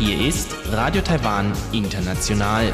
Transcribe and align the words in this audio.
Hier 0.00 0.26
ist 0.26 0.56
Radio 0.72 1.02
Taiwan 1.02 1.52
International. 1.70 2.72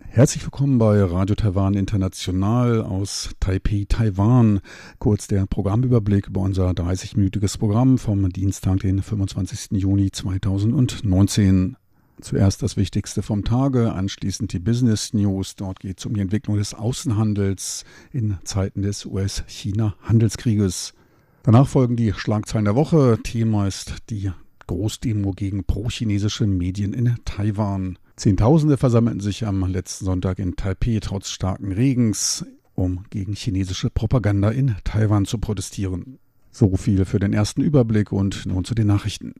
Herzlich 0.00 0.44
willkommen 0.44 0.76
bei 0.76 1.02
Radio 1.04 1.34
Taiwan 1.34 1.72
International 1.72 2.82
aus 2.82 3.30
Taipei, 3.40 3.86
Taiwan. 3.88 4.60
Kurz 4.98 5.26
der 5.26 5.46
Programmüberblick 5.46 6.26
über 6.26 6.42
unser 6.42 6.68
30-minütiges 6.72 7.58
Programm 7.58 7.96
vom 7.96 8.28
Dienstag, 8.28 8.80
den 8.80 9.02
25. 9.02 9.80
Juni 9.80 10.10
2019. 10.10 11.78
Zuerst 12.20 12.62
das 12.62 12.76
Wichtigste 12.76 13.22
vom 13.22 13.44
Tage, 13.44 13.92
anschließend 13.92 14.52
die 14.52 14.58
Business 14.58 15.12
News. 15.12 15.54
Dort 15.54 15.80
geht 15.80 15.98
es 15.98 16.06
um 16.06 16.14
die 16.14 16.22
Entwicklung 16.22 16.56
des 16.56 16.72
Außenhandels 16.72 17.84
in 18.10 18.38
Zeiten 18.44 18.82
des 18.82 19.04
US-China-Handelskrieges. 19.04 20.94
Danach 21.42 21.68
folgen 21.68 21.94
die 21.94 22.12
Schlagzeilen 22.14 22.64
der 22.64 22.74
Woche. 22.74 23.18
Thema 23.22 23.66
ist 23.66 23.94
die 24.08 24.32
Großdemo 24.66 25.32
gegen 25.32 25.64
pro-chinesische 25.64 26.46
Medien 26.46 26.94
in 26.94 27.14
Taiwan. 27.24 27.98
Zehntausende 28.16 28.78
versammelten 28.78 29.20
sich 29.20 29.46
am 29.46 29.64
letzten 29.66 30.06
Sonntag 30.06 30.38
in 30.38 30.56
Taipei 30.56 30.98
trotz 31.00 31.28
starken 31.28 31.70
Regens, 31.70 32.46
um 32.74 33.04
gegen 33.10 33.34
chinesische 33.34 33.90
Propaganda 33.90 34.48
in 34.48 34.74
Taiwan 34.84 35.26
zu 35.26 35.38
protestieren. 35.38 36.18
So 36.50 36.76
viel 36.76 37.04
für 37.04 37.18
den 37.18 37.34
ersten 37.34 37.60
Überblick 37.60 38.10
und 38.10 38.46
nun 38.46 38.64
zu 38.64 38.74
den 38.74 38.86
Nachrichten. 38.86 39.34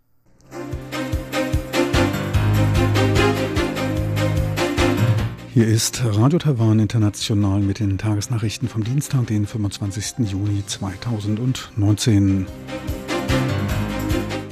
Hier 5.56 5.66
ist 5.68 6.02
Radio 6.04 6.38
Taiwan 6.38 6.80
International 6.80 7.60
mit 7.60 7.80
den 7.80 7.96
Tagesnachrichten 7.96 8.68
vom 8.68 8.84
Dienstag, 8.84 9.26
den 9.28 9.46
25. 9.46 10.28
Juni 10.30 10.62
2019. 10.66 12.46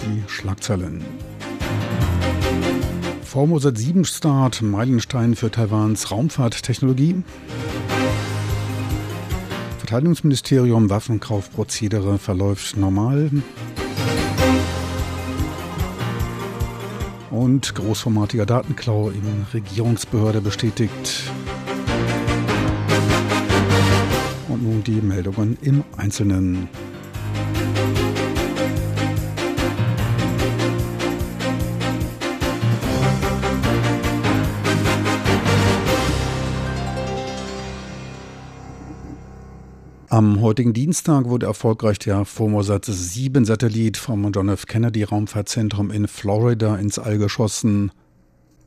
Die 0.01 0.23
Schlagzeilen. 0.27 1.05
Formosa 3.23 3.71
7 3.75 4.07
Start, 4.07 4.63
Meilenstein 4.63 5.35
für 5.35 5.51
Taiwans 5.51 6.11
Raumfahrttechnologie. 6.11 7.23
Verteidigungsministerium 9.77 10.89
Waffenkaufprozedere 10.89 12.19
verläuft 12.19 12.79
normal. 12.79 13.31
Und 17.35 17.75
großformatiger 17.75 18.47
Datenklau 18.47 19.11
in 19.11 19.47
Regierungsbehörde 19.53 20.41
bestätigt. 20.41 21.33
Und 24.49 24.63
nun 24.63 24.85
die 24.85 25.01
Meldungen 25.01 25.59
im 25.61 25.83
Einzelnen. 25.97 26.69
Am 40.15 40.41
heutigen 40.41 40.73
Dienstag 40.73 41.25
wurde 41.25 41.47
erfolgreich 41.47 41.98
der 41.98 42.25
Formosat 42.25 42.84
7 42.84 43.45
Satellit 43.45 43.97
vom 43.97 44.31
John 44.31 44.48
F. 44.48 44.67
Kennedy 44.67 45.03
Raumfahrtzentrum 45.03 45.91
in 45.91 46.07
Florida 46.07 46.77
ins 46.77 47.01
All 47.01 47.19
geschossen. 47.19 47.91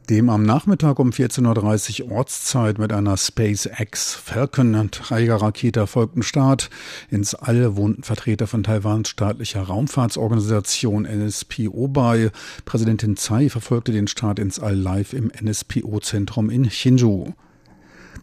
Dem 0.10 0.30
am 0.30 0.44
Nachmittag 0.44 1.00
um 1.00 1.12
14.30 1.12 2.04
Uhr 2.04 2.12
Ortszeit 2.12 2.80
mit 2.80 2.92
einer 2.92 3.16
SpaceX 3.16 4.14
Falcon 4.14 4.92
Trägerrakete 4.92 5.80
erfolgten 5.80 6.22
Start 6.22 6.70
ins 7.10 7.34
All 7.34 7.78
wohnten 7.78 8.04
Vertreter 8.04 8.48
von 8.48 8.64
Taiwans 8.64 9.08
staatlicher 9.08 9.62
Raumfahrtsorganisation 9.62 11.04
NSPO 11.04 11.88
bei. 11.88 12.30
Präsidentin 12.66 13.16
Tsai 13.16 13.48
verfolgte 13.48 13.94
den 13.94 14.10
Start 14.10 14.40
ins 14.40 14.60
All 14.60 14.76
live 14.76 15.14
im 15.14 15.32
NSPO-Zentrum 15.42 16.50
in 16.50 16.66
Hsinchu. 16.70 17.32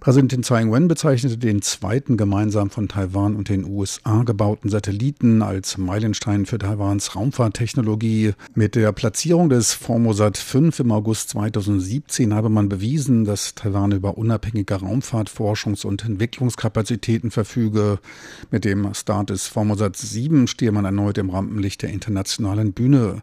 Präsidentin 0.05 0.43
Tsai 0.43 0.61
Ing-wen 0.61 0.87
bezeichnete 0.87 1.39
den 1.39 1.63
zweiten 1.63 2.19
gemeinsam 2.19 2.69
von 2.69 2.89
Taiwan 2.89 3.37
und 3.37 3.49
den 3.49 3.65
USA 3.65 4.23
gebauten 4.23 4.69
Satelliten 4.69 5.41
als 5.41 5.79
Meilenstein 5.79 6.45
für 6.45 6.59
Taiwans 6.59 7.17
Raumfahrttechnologie. 7.17 8.35
Mit 8.55 8.75
der 8.75 8.93
Platzierung 8.93 9.49
des 9.49 9.73
Formosat 9.73 10.37
5 10.37 10.81
im 10.81 10.93
August 10.93 11.31
2017 11.31 12.35
habe 12.35 12.51
man 12.51 12.69
bewiesen, 12.69 13.25
dass 13.25 13.55
Taiwan 13.55 13.93
über 13.93 14.19
unabhängige 14.19 14.75
Raumfahrtforschungs- 14.75 15.87
und 15.87 16.05
Entwicklungskapazitäten 16.05 17.31
verfüge. 17.31 17.99
Mit 18.51 18.67
dem 18.67 18.93
Start 18.93 19.31
des 19.31 19.47
Formosat 19.47 19.97
7 19.97 20.49
stehe 20.49 20.71
man 20.71 20.85
erneut 20.85 21.17
im 21.17 21.31
Rampenlicht 21.31 21.81
der 21.81 21.89
internationalen 21.89 22.75
Bühne. 22.75 23.23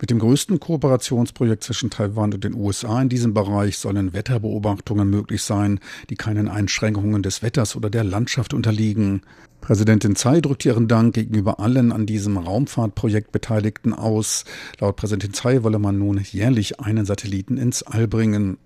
Mit 0.00 0.10
dem 0.10 0.18
größten 0.18 0.58
Kooperationsprojekt 0.58 1.62
zwischen 1.62 1.90
Taiwan 1.90 2.34
und 2.34 2.42
den 2.42 2.54
USA 2.54 3.00
in 3.00 3.08
diesem 3.08 3.32
Bereich 3.32 3.78
sollen 3.78 4.12
Wetterbeobachtungen 4.12 5.08
möglich 5.08 5.44
sein, 5.44 5.78
die 6.10 6.15
die 6.16 6.24
keinen 6.24 6.48
Einschränkungen 6.48 7.22
des 7.22 7.42
Wetters 7.42 7.76
oder 7.76 7.90
der 7.90 8.02
Landschaft 8.02 8.54
unterliegen. 8.54 9.20
Präsidentin 9.60 10.16
Tsai 10.16 10.40
drückt 10.40 10.64
ihren 10.64 10.88
Dank 10.88 11.14
gegenüber 11.14 11.60
allen 11.60 11.92
an 11.92 12.06
diesem 12.06 12.38
Raumfahrtprojekt 12.38 13.32
Beteiligten 13.32 13.92
aus. 13.92 14.44
Laut 14.80 14.96
Präsidentin 14.96 15.34
Tsai 15.34 15.62
wolle 15.62 15.78
man 15.78 15.98
nun 15.98 16.18
jährlich 16.18 16.80
einen 16.80 17.04
Satelliten 17.04 17.58
ins 17.58 17.82
All 17.82 18.08
bringen. 18.08 18.56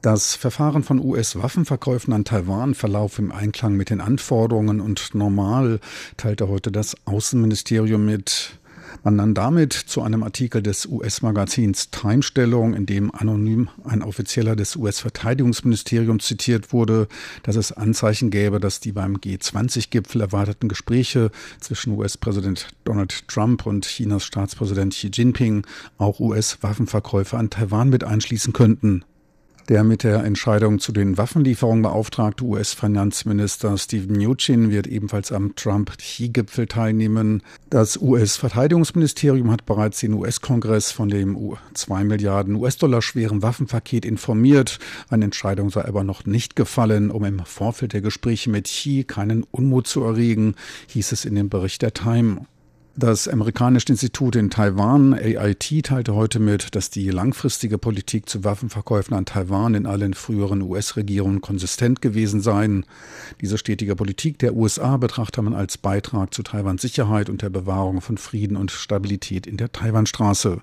Das 0.00 0.34
Verfahren 0.34 0.82
von 0.82 0.98
US-Waffenverkäufen 0.98 2.12
an 2.12 2.24
Taiwan 2.24 2.74
verlaufe 2.74 3.22
im 3.22 3.30
Einklang 3.30 3.76
mit 3.76 3.88
den 3.88 4.00
Anforderungen 4.00 4.80
und 4.80 5.14
normal, 5.14 5.78
teilte 6.16 6.48
heute 6.48 6.72
das 6.72 6.96
Außenministerium 7.04 8.04
mit. 8.04 8.58
Man 9.02 9.16
nahm 9.16 9.34
damit 9.34 9.72
zu 9.72 10.02
einem 10.02 10.22
Artikel 10.22 10.62
des 10.62 10.86
US-Magazins 10.86 11.90
Time 11.90 12.22
Stellung, 12.22 12.74
in 12.74 12.86
dem 12.86 13.14
anonym 13.14 13.68
ein 13.84 14.02
Offizieller 14.02 14.56
des 14.56 14.76
US-Verteidigungsministeriums 14.76 16.24
zitiert 16.24 16.72
wurde, 16.72 17.08
dass 17.42 17.56
es 17.56 17.72
Anzeichen 17.72 18.30
gäbe, 18.30 18.60
dass 18.60 18.80
die 18.80 18.92
beim 18.92 19.16
G20-Gipfel 19.16 20.20
erwarteten 20.20 20.68
Gespräche 20.68 21.30
zwischen 21.60 21.96
US-Präsident 21.96 22.68
Donald 22.84 23.26
Trump 23.28 23.66
und 23.66 23.86
Chinas 23.86 24.24
Staatspräsident 24.24 24.92
Xi 24.94 25.10
Jinping 25.12 25.66
auch 25.98 26.20
US-Waffenverkäufe 26.20 27.36
an 27.36 27.50
Taiwan 27.50 27.88
mit 27.88 28.04
einschließen 28.04 28.52
könnten. 28.52 29.04
Der 29.68 29.84
mit 29.84 30.02
der 30.02 30.24
Entscheidung 30.24 30.80
zu 30.80 30.90
den 30.90 31.16
Waffenlieferungen 31.16 31.82
beauftragte 31.82 32.44
US-Finanzminister 32.44 33.78
Steven 33.78 34.16
Mnuchin 34.16 34.72
wird 34.72 34.88
ebenfalls 34.88 35.30
am 35.30 35.54
Trump-Xi-Gipfel 35.54 36.66
teilnehmen. 36.66 37.44
Das 37.70 37.96
US-Verteidigungsministerium 37.96 39.52
hat 39.52 39.64
bereits 39.64 40.00
den 40.00 40.14
US-Kongress 40.14 40.90
von 40.90 41.08
dem 41.08 41.38
2 41.74 42.02
Milliarden 42.02 42.56
US-Dollar 42.56 43.02
schweren 43.02 43.42
Waffenpaket 43.42 44.04
informiert. 44.04 44.80
Eine 45.10 45.26
Entscheidung 45.26 45.70
sei 45.70 45.84
aber 45.84 46.02
noch 46.02 46.26
nicht 46.26 46.56
gefallen, 46.56 47.12
um 47.12 47.24
im 47.24 47.38
Vorfeld 47.44 47.92
der 47.92 48.00
Gespräche 48.00 48.50
mit 48.50 48.64
Xi 48.64 49.04
keinen 49.04 49.44
Unmut 49.44 49.86
zu 49.86 50.02
erregen, 50.02 50.56
hieß 50.88 51.12
es 51.12 51.24
in 51.24 51.36
dem 51.36 51.48
Bericht 51.48 51.82
der 51.82 51.94
Time. 51.94 52.46
Das 52.94 53.26
amerikanische 53.26 53.88
Institut 53.88 54.36
in 54.36 54.50
Taiwan, 54.50 55.14
AIT, 55.14 55.82
teilte 55.82 56.14
heute 56.14 56.38
mit, 56.38 56.74
dass 56.74 56.90
die 56.90 57.08
langfristige 57.08 57.78
Politik 57.78 58.28
zu 58.28 58.44
Waffenverkäufen 58.44 59.16
an 59.16 59.24
Taiwan 59.24 59.74
in 59.74 59.86
allen 59.86 60.12
früheren 60.12 60.60
US-Regierungen 60.60 61.40
konsistent 61.40 62.02
gewesen 62.02 62.42
sei. 62.42 62.82
Diese 63.40 63.56
stetige 63.56 63.96
Politik 63.96 64.38
der 64.40 64.54
USA 64.54 64.98
betrachte 64.98 65.40
man 65.40 65.54
als 65.54 65.78
Beitrag 65.78 66.34
zu 66.34 66.42
Taiwans 66.42 66.82
Sicherheit 66.82 67.30
und 67.30 67.40
der 67.40 67.48
Bewahrung 67.48 68.02
von 68.02 68.18
Frieden 68.18 68.58
und 68.58 68.70
Stabilität 68.70 69.46
in 69.46 69.56
der 69.56 69.72
Taiwanstraße. 69.72 70.60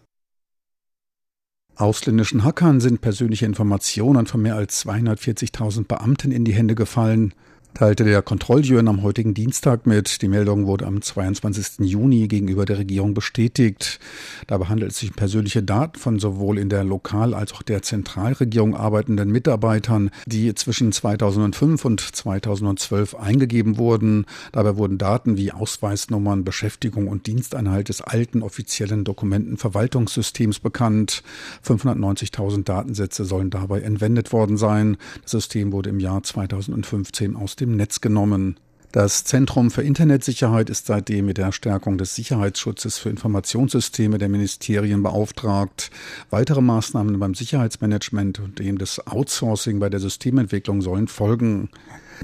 Ausländischen 1.76 2.44
Hackern 2.44 2.80
sind 2.80 3.02
persönliche 3.02 3.48
Informationen 3.48 4.28
von 4.28 4.42
mehr 4.42 4.56
als 4.56 4.86
240.000 4.86 5.88
Beamten 5.88 6.32
in 6.32 6.46
die 6.46 6.54
Hände 6.54 6.76
gefallen 6.76 7.34
teilte 7.74 8.04
der 8.04 8.22
Kontrolljury 8.22 8.86
am 8.88 9.04
heutigen 9.04 9.34
Dienstag 9.34 9.86
mit. 9.86 10.22
Die 10.22 10.28
Meldung 10.28 10.66
wurde 10.66 10.86
am 10.86 11.02
22. 11.02 11.88
Juni 11.88 12.28
gegenüber 12.28 12.66
der 12.66 12.80
Regierung 12.80 13.14
bestätigt. 13.14 14.00
Dabei 14.48 14.66
handelt 14.66 14.92
es 14.92 14.98
sich 14.98 15.12
um 15.12 15.16
persönliche 15.16 15.64
Daten 15.64 15.98
von 15.98 16.20
sowohl 16.20 16.58
in 16.58 16.70
der 16.70 16.84
Lokal- 16.84 17.34
als 17.34 17.54
auch 17.54 17.62
der 17.62 17.82
Zentralregierung 17.82 18.76
arbeitenden 18.76 19.32
Mitarbeitern, 19.32 20.12
die 20.26 20.54
zwischen 20.56 20.92
2005 20.92 21.86
und 21.86 22.02
2012 22.02 23.16
eingegeben 23.16 23.78
wurden. 23.78 24.26
Dabei 24.52 24.76
wurden 24.76 24.98
Daten 24.98 25.38
wie 25.38 25.52
Ausweisnummern, 25.52 26.44
Beschäftigung 26.44 27.08
und 27.08 27.28
Diensteinhalt 27.28 27.90
des 27.90 28.02
alten 28.02 28.42
offiziellen 28.42 29.04
Dokumentenverwaltungssystems 29.04 30.60
bekannt. 30.60 31.24
590.000 31.66 32.64
Datensätze 32.64 33.26
sollen 33.26 33.52
dabei 33.52 33.82
entwendet 33.82 34.34
worden 34.34 34.58
sein. 34.58 34.98
Das 35.22 35.32
System 35.32 35.72
wurde 35.72 35.90
im 35.92 36.00
Jahr 36.00 36.24
2015 36.24 37.36
aus 37.36 37.56
dem 37.56 37.69
Netz 37.76 38.02
genommen. 38.02 38.60
Das 38.92 39.24
Zentrum 39.24 39.70
für 39.70 39.84
Internetsicherheit 39.84 40.72
ist 40.72 40.88
seitdem 40.88 41.28
mit 41.28 41.38
der 41.38 41.52
Stärkung 41.52 42.00
des 42.00 42.16
Sicherheitsschutzes 42.16 42.98
für 42.98 43.12
Informationssysteme 43.12 44.18
der 44.18 44.30
Ministerien 44.30 45.04
beauftragt. 45.04 45.92
Weitere 46.32 46.62
Maßnahmen 46.62 47.20
beim 47.20 47.36
Sicherheitsmanagement 47.36 48.40
und 48.40 48.58
dem 48.58 48.80
des 48.80 49.06
Outsourcing 49.06 49.80
bei 49.80 49.90
der 49.90 50.00
Systementwicklung 50.00 50.82
sollen 50.82 51.08
folgen. 51.08 51.70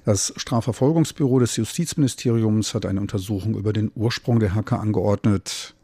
Das 0.05 0.33
Strafverfolgungsbüro 0.37 1.37
des 1.37 1.55
Justizministeriums 1.55 2.73
hat 2.73 2.87
eine 2.87 2.99
Untersuchung 2.99 3.55
über 3.55 3.71
den 3.71 3.91
Ursprung 3.93 4.39
der 4.39 4.55
Hacker 4.55 4.79
angeordnet. 4.79 5.75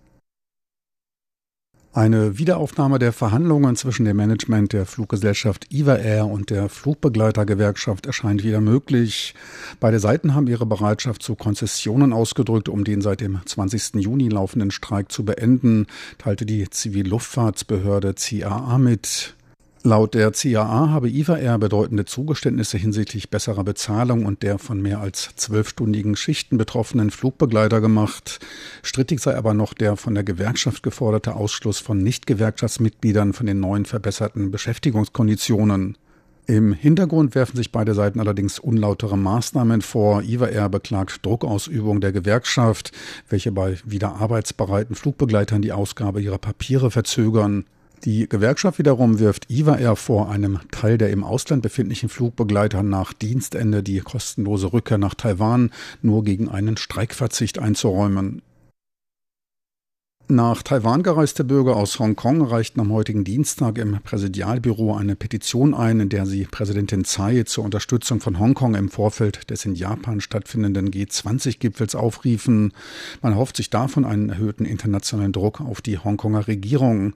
Eine 1.93 2.37
Wiederaufnahme 2.37 2.99
der 2.99 3.11
Verhandlungen 3.11 3.75
zwischen 3.75 4.05
dem 4.05 4.15
Management 4.15 4.71
der 4.71 4.85
Fluggesellschaft 4.85 5.73
Iva 5.73 5.95
Air 5.95 6.25
und 6.25 6.49
der 6.49 6.69
Flugbegleitergewerkschaft 6.69 8.05
erscheint 8.05 8.45
wieder 8.45 8.61
möglich. 8.61 9.35
Beide 9.81 9.99
Seiten 9.99 10.33
haben 10.33 10.47
ihre 10.47 10.65
Bereitschaft 10.65 11.21
zu 11.21 11.35
Konzessionen 11.35 12.13
ausgedrückt, 12.13 12.69
um 12.69 12.85
den 12.85 13.01
seit 13.01 13.19
dem 13.19 13.41
20. 13.45 13.95
Juni 13.95 14.29
laufenden 14.29 14.71
Streik 14.71 15.11
zu 15.11 15.25
beenden, 15.25 15.85
teilte 16.17 16.45
die 16.45 16.69
Zivilluftfahrtsbehörde 16.69 18.13
CAA 18.13 18.77
mit. 18.77 19.35
Laut 19.83 20.13
der 20.13 20.31
CAA 20.31 20.89
habe 20.89 21.09
IFA 21.09 21.37
Air 21.37 21.57
bedeutende 21.57 22.05
Zugeständnisse 22.05 22.77
hinsichtlich 22.77 23.31
besserer 23.31 23.63
Bezahlung 23.63 24.25
und 24.25 24.43
der 24.43 24.59
von 24.59 24.79
mehr 24.79 24.99
als 24.99 25.31
zwölfstündigen 25.37 26.15
Schichten 26.15 26.59
betroffenen 26.59 27.09
Flugbegleiter 27.09 27.81
gemacht. 27.81 28.39
Strittig 28.83 29.21
sei 29.21 29.35
aber 29.35 29.55
noch 29.55 29.73
der 29.73 29.95
von 29.95 30.13
der 30.13 30.23
Gewerkschaft 30.23 30.83
geforderte 30.83 31.33
Ausschluss 31.35 31.79
von 31.79 31.97
Nicht-Gewerkschaftsmitgliedern 31.97 33.33
von 33.33 33.47
den 33.47 33.59
neuen 33.59 33.85
verbesserten 33.85 34.51
Beschäftigungskonditionen. 34.51 35.97
Im 36.45 36.73
Hintergrund 36.73 37.33
werfen 37.33 37.57
sich 37.57 37.71
beide 37.71 37.95
Seiten 37.95 38.19
allerdings 38.19 38.59
unlautere 38.59 39.17
Maßnahmen 39.17 39.81
vor. 39.81 40.21
IWA 40.21 40.47
Air 40.47 40.69
beklagt 40.69 41.25
Druckausübung 41.25 42.01
der 42.01 42.11
Gewerkschaft, 42.11 42.91
welche 43.29 43.51
bei 43.51 43.79
wieder 43.83 44.17
arbeitsbereiten 44.17 44.95
Flugbegleitern 44.95 45.63
die 45.63 45.71
Ausgabe 45.71 46.21
ihrer 46.21 46.37
Papiere 46.37 46.91
verzögern. 46.91 47.65
Die 48.03 48.27
Gewerkschaft 48.27 48.79
wiederum 48.79 49.19
wirft 49.19 49.51
IWA 49.51 49.77
Air 49.77 49.95
vor, 49.95 50.31
einem 50.31 50.59
Teil 50.71 50.97
der 50.97 51.11
im 51.11 51.23
Ausland 51.23 51.61
befindlichen 51.61 52.09
Flugbegleiter 52.09 52.81
nach 52.81 53.13
Dienstende 53.13 53.83
die 53.83 53.99
kostenlose 53.99 54.73
Rückkehr 54.73 54.97
nach 54.97 55.13
Taiwan 55.13 55.69
nur 56.01 56.23
gegen 56.23 56.49
einen 56.49 56.77
Streikverzicht 56.77 57.59
einzuräumen. 57.59 58.41
Nach 60.33 60.63
Taiwan 60.63 61.03
gereiste 61.03 61.43
Bürger 61.43 61.75
aus 61.75 61.99
Hongkong 61.99 62.41
reichten 62.43 62.79
am 62.79 62.93
heutigen 62.93 63.25
Dienstag 63.25 63.77
im 63.77 63.99
Präsidialbüro 64.01 64.95
eine 64.95 65.17
Petition 65.17 65.73
ein, 65.73 65.99
in 65.99 66.07
der 66.07 66.25
sie 66.25 66.45
Präsidentin 66.45 67.03
Tsai 67.03 67.43
zur 67.43 67.65
Unterstützung 67.65 68.21
von 68.21 68.39
Hongkong 68.39 68.75
im 68.75 68.87
Vorfeld 68.87 69.49
des 69.49 69.65
in 69.65 69.75
Japan 69.75 70.21
stattfindenden 70.21 70.89
G20-Gipfels 70.89 71.95
aufriefen. 71.95 72.71
Man 73.21 73.35
hofft 73.35 73.57
sich 73.57 73.69
davon 73.69 74.05
einen 74.05 74.29
erhöhten 74.29 74.63
internationalen 74.63 75.33
Druck 75.33 75.59
auf 75.59 75.81
die 75.81 75.97
Hongkonger 75.97 76.47
Regierung. 76.47 77.13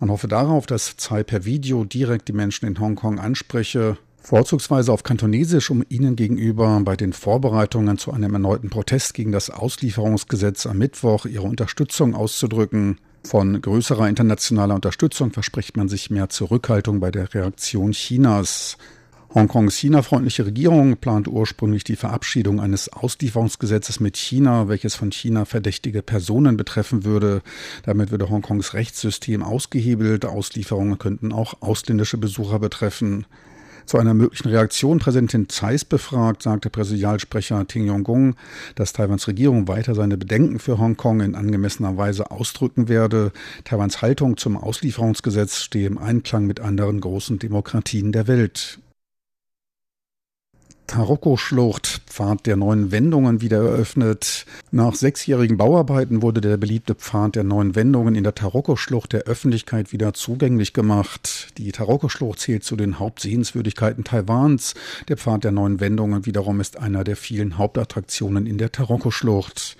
Man 0.00 0.10
hoffe 0.10 0.26
darauf, 0.26 0.66
dass 0.66 0.96
Tsai 0.96 1.22
per 1.22 1.44
Video 1.44 1.84
direkt 1.84 2.26
die 2.26 2.32
Menschen 2.32 2.66
in 2.66 2.80
Hongkong 2.80 3.20
anspreche 3.20 3.98
vorzugsweise 4.20 4.92
auf 4.92 5.02
Kantonesisch, 5.02 5.70
um 5.70 5.84
ihnen 5.88 6.16
gegenüber 6.16 6.80
bei 6.84 6.96
den 6.96 7.12
Vorbereitungen 7.12 7.98
zu 7.98 8.12
einem 8.12 8.34
erneuten 8.34 8.70
Protest 8.70 9.14
gegen 9.14 9.32
das 9.32 9.50
Auslieferungsgesetz 9.50 10.66
am 10.66 10.78
Mittwoch 10.78 11.26
ihre 11.26 11.46
Unterstützung 11.46 12.14
auszudrücken. 12.14 12.98
Von 13.24 13.60
größerer 13.60 14.08
internationaler 14.08 14.74
Unterstützung 14.74 15.32
verspricht 15.32 15.76
man 15.76 15.88
sich 15.88 16.10
mehr 16.10 16.28
Zurückhaltung 16.28 17.00
bei 17.00 17.10
der 17.10 17.34
Reaktion 17.34 17.92
Chinas. 17.92 18.78
Hongkongs 19.34 19.76
China-freundliche 19.76 20.46
Regierung 20.46 20.96
plant 20.96 21.28
ursprünglich 21.28 21.84
die 21.84 21.96
Verabschiedung 21.96 22.60
eines 22.60 22.90
Auslieferungsgesetzes 22.90 24.00
mit 24.00 24.16
China, 24.16 24.68
welches 24.68 24.94
von 24.94 25.12
China 25.12 25.44
verdächtige 25.44 26.00
Personen 26.00 26.56
betreffen 26.56 27.04
würde. 27.04 27.42
Damit 27.82 28.10
würde 28.10 28.30
Hongkongs 28.30 28.72
Rechtssystem 28.72 29.42
ausgehebelt. 29.42 30.24
Auslieferungen 30.24 30.96
könnten 30.96 31.32
auch 31.32 31.60
ausländische 31.60 32.16
Besucher 32.16 32.58
betreffen. 32.58 33.26
Zu 33.88 33.96
einer 33.96 34.12
möglichen 34.12 34.50
Reaktion 34.50 34.98
Präsidentin 34.98 35.48
Zeiss 35.48 35.82
befragt, 35.82 36.42
sagte 36.42 36.68
Präsidialsprecher 36.68 37.66
Ting 37.68 37.86
Yong-gung, 37.86 38.36
dass 38.74 38.92
Taiwans 38.92 39.26
Regierung 39.28 39.66
weiter 39.66 39.94
seine 39.94 40.18
Bedenken 40.18 40.58
für 40.58 40.76
Hongkong 40.76 41.22
in 41.22 41.34
angemessener 41.34 41.96
Weise 41.96 42.30
ausdrücken 42.30 42.88
werde. 42.90 43.32
Taiwans 43.64 44.02
Haltung 44.02 44.36
zum 44.36 44.58
Auslieferungsgesetz 44.58 45.62
stehe 45.62 45.86
im 45.86 45.96
Einklang 45.96 46.44
mit 46.44 46.60
anderen 46.60 47.00
großen 47.00 47.38
Demokratien 47.38 48.12
der 48.12 48.26
Welt. 48.26 48.78
Taroko-Schlucht, 50.88 52.00
Pfad 52.06 52.46
der 52.46 52.56
neuen 52.56 52.90
Wendungen, 52.90 53.42
wieder 53.42 53.58
eröffnet. 53.58 54.46
Nach 54.70 54.94
sechsjährigen 54.94 55.58
Bauarbeiten 55.58 56.22
wurde 56.22 56.40
der 56.40 56.56
beliebte 56.56 56.94
Pfad 56.94 57.36
der 57.36 57.44
neuen 57.44 57.74
Wendungen 57.74 58.14
in 58.14 58.24
der 58.24 58.34
Taroko-Schlucht 58.34 59.12
der 59.12 59.24
Öffentlichkeit 59.24 59.92
wieder 59.92 60.14
zugänglich 60.14 60.72
gemacht. 60.72 61.52
Die 61.58 61.70
Taroko-Schlucht 61.72 62.40
zählt 62.40 62.64
zu 62.64 62.74
den 62.74 62.98
Hauptsehenswürdigkeiten 62.98 64.02
Taiwans. 64.02 64.74
Der 65.08 65.18
Pfad 65.18 65.44
der 65.44 65.52
neuen 65.52 65.78
Wendungen 65.78 66.24
wiederum 66.24 66.58
ist 66.58 66.78
einer 66.78 67.04
der 67.04 67.16
vielen 67.16 67.58
Hauptattraktionen 67.58 68.46
in 68.46 68.56
der 68.56 68.72
Taroko-Schlucht. 68.72 69.76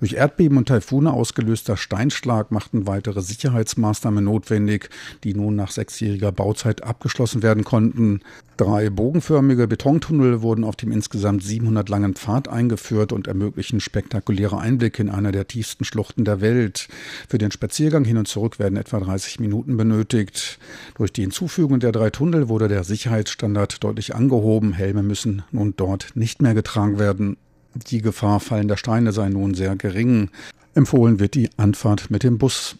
Durch 0.00 0.14
Erdbeben 0.14 0.58
und 0.58 0.68
Taifune 0.68 1.12
ausgelöster 1.12 1.76
Steinschlag 1.76 2.50
machten 2.50 2.86
weitere 2.86 3.22
Sicherheitsmaßnahmen 3.22 4.24
notwendig, 4.24 4.90
die 5.24 5.34
nun 5.34 5.56
nach 5.56 5.70
sechsjähriger 5.70 6.32
Bauzeit 6.32 6.82
abgeschlossen 6.84 7.42
werden 7.42 7.64
konnten. 7.64 8.20
Drei 8.56 8.90
bogenförmige 8.90 9.68
Betontunnel 9.68 10.42
wurden 10.42 10.64
auf 10.64 10.74
dem 10.76 10.90
insgesamt 10.90 11.44
700 11.44 11.88
langen 11.88 12.14
Pfad 12.14 12.48
eingeführt 12.48 13.12
und 13.12 13.28
ermöglichen 13.28 13.80
spektakuläre 13.80 14.58
Einblicke 14.58 15.00
in 15.00 15.10
einer 15.10 15.30
der 15.30 15.46
tiefsten 15.46 15.84
Schluchten 15.84 16.24
der 16.24 16.40
Welt. 16.40 16.88
Für 17.28 17.38
den 17.38 17.52
Spaziergang 17.52 18.04
hin 18.04 18.16
und 18.16 18.26
zurück 18.26 18.58
werden 18.58 18.76
etwa 18.76 18.98
30 18.98 19.38
Minuten 19.38 19.76
benötigt. 19.76 20.58
Durch 20.96 21.12
die 21.12 21.22
Hinzufügung 21.22 21.78
der 21.78 21.92
drei 21.92 22.10
Tunnel 22.10 22.48
wurde 22.48 22.68
der 22.68 22.82
Sicherheitsstandard 22.82 23.82
deutlich 23.84 24.14
angehoben. 24.14 24.72
Helme 24.72 25.04
müssen 25.04 25.42
nun 25.52 25.74
dort 25.76 26.10
nicht 26.14 26.42
mehr 26.42 26.54
getragen 26.54 26.98
werden. 26.98 27.36
Die 27.86 28.02
Gefahr 28.02 28.40
fallender 28.40 28.76
Steine 28.76 29.12
sei 29.12 29.28
nun 29.28 29.54
sehr 29.54 29.76
gering. 29.76 30.30
Empfohlen 30.74 31.20
wird 31.20 31.34
die 31.34 31.50
Anfahrt 31.56 32.10
mit 32.10 32.22
dem 32.22 32.38
Bus. 32.38 32.76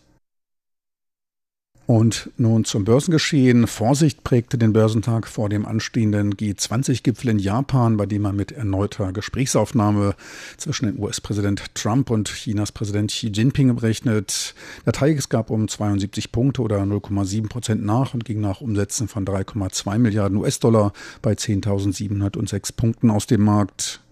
Und 1.86 2.28
nun 2.36 2.66
zum 2.66 2.84
Börsengeschehen. 2.84 3.66
Vorsicht 3.66 4.22
prägte 4.22 4.58
den 4.58 4.74
Börsentag 4.74 5.26
vor 5.26 5.48
dem 5.48 5.64
anstehenden 5.64 6.34
G20-Gipfel 6.34 7.30
in 7.30 7.38
Japan, 7.38 7.96
bei 7.96 8.04
dem 8.04 8.20
man 8.20 8.36
mit 8.36 8.52
erneuter 8.52 9.10
Gesprächsaufnahme 9.14 10.14
zwischen 10.58 10.84
dem 10.84 11.02
US-Präsident 11.02 11.74
Trump 11.74 12.10
und 12.10 12.28
Chinas 12.28 12.72
Präsident 12.72 13.10
Xi 13.10 13.28
Jinping 13.28 13.70
rechnet. 13.78 14.54
Der 14.84 14.92
TAIEX 14.92 15.30
gab 15.30 15.48
um 15.48 15.66
72 15.66 16.30
Punkte 16.30 16.60
oder 16.60 16.82
0,7 16.82 17.48
Prozent 17.48 17.82
nach 17.82 18.12
und 18.12 18.26
ging 18.26 18.42
nach 18.42 18.60
Umsätzen 18.60 19.08
von 19.08 19.24
3,2 19.24 19.96
Milliarden 19.96 20.36
US-Dollar 20.36 20.92
bei 21.22 21.32
10.706 21.32 22.76
Punkten 22.76 23.10
aus 23.10 23.26
dem 23.26 23.40
Markt. 23.40 24.02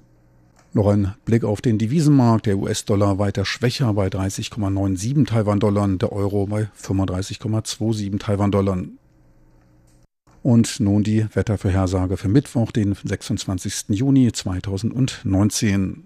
Noch 0.76 0.88
ein 0.88 1.14
Blick 1.24 1.42
auf 1.42 1.62
den 1.62 1.78
Devisenmarkt. 1.78 2.44
Der 2.44 2.58
US-Dollar 2.58 3.18
weiter 3.18 3.46
schwächer 3.46 3.94
bei 3.94 4.08
30,97 4.08 5.26
Taiwan-Dollar, 5.26 5.88
der 5.96 6.12
Euro 6.12 6.44
bei 6.48 6.68
35,27 6.78 8.18
Taiwan-Dollar. 8.18 8.82
Und 10.42 10.80
nun 10.80 11.02
die 11.02 11.26
Wettervorhersage 11.32 12.18
für 12.18 12.28
Mittwoch, 12.28 12.72
den 12.72 12.94
26. 12.94 13.96
Juni 13.96 14.30
2019. 14.30 16.04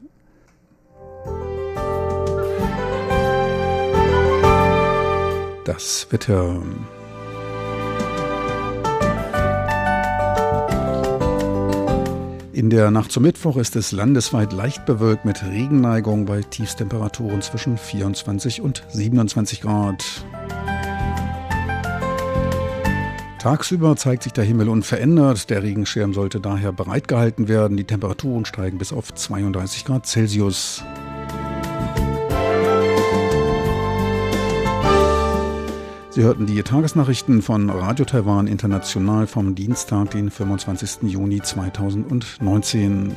Das 5.64 6.06
Wetter. 6.10 6.62
In 12.60 12.68
der 12.68 12.90
Nacht 12.90 13.10
zum 13.10 13.22
Mittwoch 13.22 13.56
ist 13.56 13.74
es 13.74 13.90
landesweit 13.90 14.52
leicht 14.52 14.84
bewölkt 14.84 15.24
mit 15.24 15.42
Regenneigung 15.42 16.26
bei 16.26 16.42
Tiefstemperaturen 16.42 17.40
zwischen 17.40 17.78
24 17.78 18.60
und 18.60 18.84
27 18.90 19.62
Grad. 19.62 20.04
Tagsüber 23.38 23.96
zeigt 23.96 24.24
sich 24.24 24.34
der 24.34 24.44
Himmel 24.44 24.68
unverändert. 24.68 25.48
Der 25.48 25.62
Regenschirm 25.62 26.12
sollte 26.12 26.38
daher 26.38 26.72
bereitgehalten 26.72 27.48
werden. 27.48 27.78
Die 27.78 27.84
Temperaturen 27.84 28.44
steigen 28.44 28.76
bis 28.76 28.92
auf 28.92 29.14
32 29.14 29.86
Grad 29.86 30.06
Celsius. 30.06 30.84
Sie 36.12 36.24
hörten 36.24 36.46
die 36.46 36.60
Tagesnachrichten 36.60 37.40
von 37.40 37.70
Radio 37.70 38.04
Taiwan 38.04 38.48
International 38.48 39.28
vom 39.28 39.54
Dienstag, 39.54 40.10
den 40.10 40.28
25. 40.28 41.02
Juni 41.02 41.40
2019. 41.40 43.14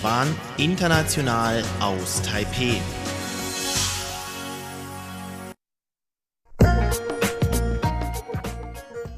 Taiwan, 0.00 0.28
international 0.56 1.62
aus 1.80 2.22
Taipeh. 2.22 2.80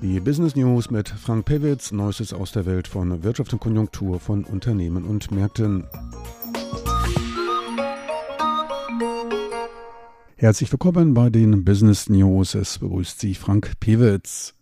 Die 0.00 0.18
Business 0.18 0.56
News 0.56 0.90
mit 0.90 1.08
Frank 1.08 1.44
Pewitz, 1.44 1.92
Neuestes 1.92 2.32
aus 2.32 2.50
der 2.50 2.66
Welt 2.66 2.88
von 2.88 3.22
Wirtschaft 3.22 3.52
und 3.52 3.60
Konjunktur 3.60 4.18
von 4.18 4.44
Unternehmen 4.44 5.04
und 5.04 5.30
Märkten. 5.30 5.84
Herzlich 10.36 10.72
willkommen 10.72 11.14
bei 11.14 11.30
den 11.30 11.64
Business 11.64 12.08
News. 12.08 12.56
Es 12.56 12.80
begrüßt 12.80 13.20
Sie 13.20 13.34
Frank 13.34 13.78
Pewitz. 13.78 14.54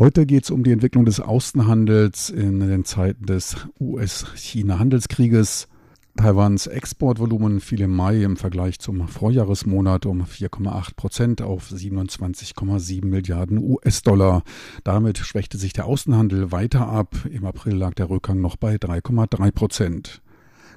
Heute 0.00 0.24
geht 0.24 0.44
es 0.44 0.50
um 0.50 0.64
die 0.64 0.72
Entwicklung 0.72 1.04
des 1.04 1.20
Außenhandels 1.20 2.30
in 2.30 2.60
den 2.60 2.86
Zeiten 2.86 3.26
des 3.26 3.66
US-China-Handelskrieges. 3.78 5.68
Taiwans 6.16 6.66
Exportvolumen 6.66 7.60
fiel 7.60 7.82
im 7.82 7.94
Mai 7.94 8.22
im 8.22 8.38
Vergleich 8.38 8.78
zum 8.78 9.06
Vorjahresmonat 9.08 10.06
um 10.06 10.22
4,8 10.22 10.94
Prozent 10.96 11.42
auf 11.42 11.70
27,7 11.70 13.04
Milliarden 13.04 13.58
US-Dollar. 13.58 14.42
Damit 14.84 15.18
schwächte 15.18 15.58
sich 15.58 15.74
der 15.74 15.84
Außenhandel 15.84 16.50
weiter 16.50 16.88
ab. 16.88 17.14
Im 17.30 17.44
April 17.44 17.74
lag 17.74 17.92
der 17.92 18.08
Rückgang 18.08 18.40
noch 18.40 18.56
bei 18.56 18.76
3,3 18.76 19.50
Prozent. 19.50 20.22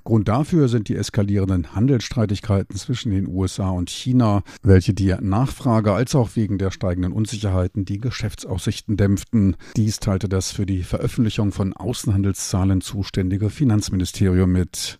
Grund 0.03 0.27
dafür 0.27 0.67
sind 0.67 0.89
die 0.89 0.95
eskalierenden 0.95 1.75
Handelsstreitigkeiten 1.75 2.75
zwischen 2.75 3.11
den 3.11 3.27
USA 3.27 3.69
und 3.69 3.89
China, 3.89 4.43
welche 4.61 4.93
die 4.93 5.15
Nachfrage 5.21 5.93
als 5.93 6.13
auch 6.13 6.31
wegen 6.35 6.57
der 6.57 6.71
steigenden 6.71 7.13
Unsicherheiten 7.13 7.85
die 7.85 7.99
Geschäftsaussichten 7.99 8.97
dämpften. 8.97 9.55
Dies 9.77 9.99
teilte 9.99 10.27
das 10.27 10.51
für 10.51 10.65
die 10.65 10.83
Veröffentlichung 10.83 11.53
von 11.53 11.71
Außenhandelszahlen 11.71 12.81
zuständige 12.81 13.49
Finanzministerium 13.49 14.51
mit. 14.51 14.99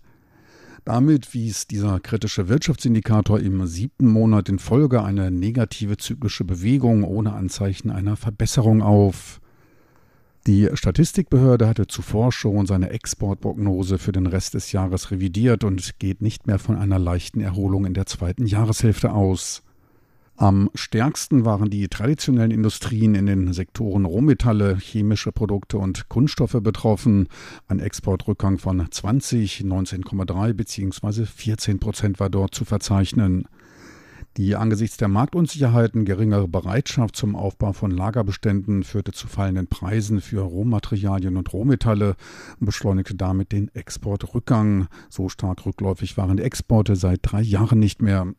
Damit 0.86 1.34
wies 1.34 1.68
dieser 1.68 2.00
kritische 2.00 2.48
Wirtschaftsindikator 2.48 3.40
im 3.40 3.66
siebten 3.68 4.08
Monat 4.08 4.50
in 4.50 4.60
Folge 4.60 5.02
eine 5.02 5.32
negative 5.32 5.98
zyklische 5.98 6.44
Bewegung 6.44 7.04
ohne 7.04 7.34
Anzeichen 7.34 7.90
einer 7.90 8.18
Verbesserung 8.18 8.82
auf. 8.82 9.42
Die 10.46 10.70
Statistikbehörde 10.74 11.70
hatte 11.70 11.88
zuvor 11.88 12.34
schon 12.34 12.66
seine 12.66 12.90
Exportprognose 12.90 13.98
für 13.98 14.12
den 14.12 14.28
Rest 14.28 14.56
des 14.56 14.74
Jahres 14.74 15.10
revidiert 15.10 15.64
und 15.64 16.00
geht 16.00 16.22
nicht 16.22 16.48
mehr 16.48 16.60
von 16.60 16.76
einer 16.76 17.00
leichten 17.00 17.40
Erholung 17.40 17.86
in 17.86 17.94
der 17.94 18.08
zweiten 18.08 18.46
Jahreshälfte 18.46 19.14
aus. 19.14 19.64
Am 20.36 20.70
stärksten 20.74 21.46
waren 21.46 21.70
die 21.70 21.88
traditionellen 21.88 22.52
Industrien 22.52 23.16
in 23.16 23.28
den 23.28 23.54
Sektoren 23.54 24.04
Rohmetalle, 24.04 24.78
chemische 24.78 25.32
Produkte 25.32 25.78
und 25.78 26.10
Kunststoffe 26.10 26.58
betroffen. 26.60 27.30
Ein 27.70 27.80
Exportrückgang 27.80 28.58
von 28.58 28.86
20, 28.90 29.62
19,3 29.62 30.54
bzw. 30.54 31.26
14 31.26 31.80
Prozent 31.80 32.20
war 32.20 32.30
dort 32.30 32.54
zu 32.54 32.66
verzeichnen. 32.66 33.48
Die 34.38 34.56
angesichts 34.56 34.98
der 34.98 35.10
Marktunsicherheiten 35.10 36.06
geringere 36.06 36.48
Bereitschaft 36.48 37.16
zum 37.16 37.36
Aufbau 37.36 37.72
von 37.72 37.92
Lagerbeständen 37.92 38.84
führte 38.84 39.12
zu 39.12 39.28
fallenden 39.28 39.68
Preisen 39.68 40.22
für 40.22 40.42
Rohmaterialien 40.42 41.38
und 41.38 41.54
Rohmetalle 41.54 42.16
und 42.60 42.66
beschleunigte 42.66 43.14
damit 43.14 43.52
den 43.52 43.70
Exportrückgang. 43.76 44.88
So 45.10 45.30
stark 45.30 45.68
rückläufig 45.68 46.18
waren 46.18 46.38
die 46.38 46.44
Exporte 46.44 46.96
seit 46.96 47.20
drei 47.22 47.42
Jahren 47.42 47.78
nicht 47.78 48.02
mehr. 48.02 48.34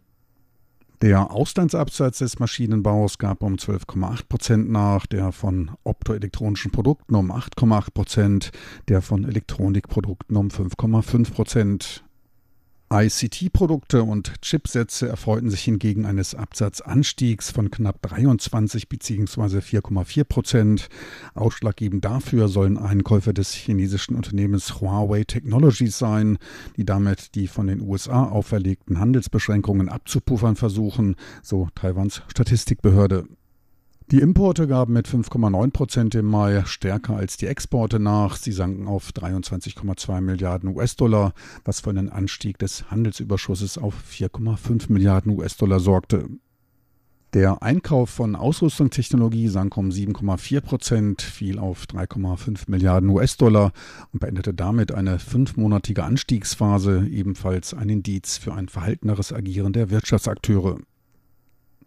Der 1.00 1.30
Auslandsabsatz 1.30 2.18
des 2.18 2.38
Maschinenbaus 2.38 3.18
gab 3.18 3.42
um 3.42 3.54
12,8 3.54 4.22
Prozent 4.28 4.70
nach, 4.70 5.06
der 5.06 5.32
von 5.32 5.72
optoelektronischen 5.84 6.72
Produkten 6.72 7.14
um 7.14 7.30
8,8 7.30 7.92
Prozent, 7.92 8.50
der 8.88 9.02
von 9.02 9.24
Elektronikprodukten 9.24 10.36
um 10.36 10.48
5,5 10.48 11.32
Prozent. 11.32 12.03
ICT-Produkte 12.90 14.02
und 14.02 14.40
Chipsätze 14.42 15.08
erfreuten 15.08 15.50
sich 15.50 15.62
hingegen 15.62 16.06
eines 16.06 16.34
Absatzanstiegs 16.34 17.50
von 17.50 17.70
knapp 17.70 18.02
23 18.02 18.88
bzw. 18.88 19.58
4,4 19.58 20.24
Prozent. 20.24 20.88
Ausschlaggebend 21.34 22.04
dafür 22.04 22.48
sollen 22.48 22.78
Einkäufe 22.78 23.34
des 23.34 23.52
chinesischen 23.52 24.14
Unternehmens 24.14 24.80
Huawei 24.80 25.24
Technologies 25.24 25.98
sein, 25.98 26.38
die 26.76 26.84
damit 26.84 27.34
die 27.34 27.48
von 27.48 27.66
den 27.66 27.80
USA 27.80 28.24
auferlegten 28.24 29.00
Handelsbeschränkungen 29.00 29.88
abzupuffern 29.88 30.56
versuchen, 30.56 31.16
so 31.42 31.68
Taiwans 31.74 32.22
Statistikbehörde. 32.28 33.26
Die 34.10 34.20
Importe 34.20 34.66
gaben 34.66 34.92
mit 34.92 35.08
5,9 35.08 35.70
Prozent 35.70 36.14
im 36.14 36.26
Mai 36.26 36.62
stärker 36.66 37.16
als 37.16 37.38
die 37.38 37.46
Exporte 37.46 37.98
nach. 37.98 38.36
Sie 38.36 38.52
sanken 38.52 38.86
auf 38.86 39.10
23,2 39.10 40.20
Milliarden 40.20 40.76
US-Dollar, 40.76 41.32
was 41.64 41.80
für 41.80 41.90
einen 41.90 42.10
Anstieg 42.10 42.58
des 42.58 42.90
Handelsüberschusses 42.90 43.78
auf 43.78 43.94
4,5 44.10 44.92
Milliarden 44.92 45.32
US-Dollar 45.32 45.80
sorgte. 45.80 46.28
Der 47.32 47.62
Einkauf 47.62 48.10
von 48.10 48.36
Ausrüstungstechnologie 48.36 49.48
sank 49.48 49.76
um 49.78 49.88
7,4 49.88 50.60
Prozent, 50.60 51.22
fiel 51.22 51.58
auf 51.58 51.86
3,5 51.86 52.70
Milliarden 52.70 53.08
US-Dollar 53.08 53.72
und 54.12 54.20
beendete 54.20 54.52
damit 54.52 54.92
eine 54.92 55.18
fünfmonatige 55.18 56.04
Anstiegsphase, 56.04 57.08
ebenfalls 57.08 57.72
ein 57.72 57.88
Indiz 57.88 58.36
für 58.36 58.52
ein 58.52 58.68
verhalteneres 58.68 59.32
Agieren 59.32 59.72
der 59.72 59.90
Wirtschaftsakteure. 59.90 60.78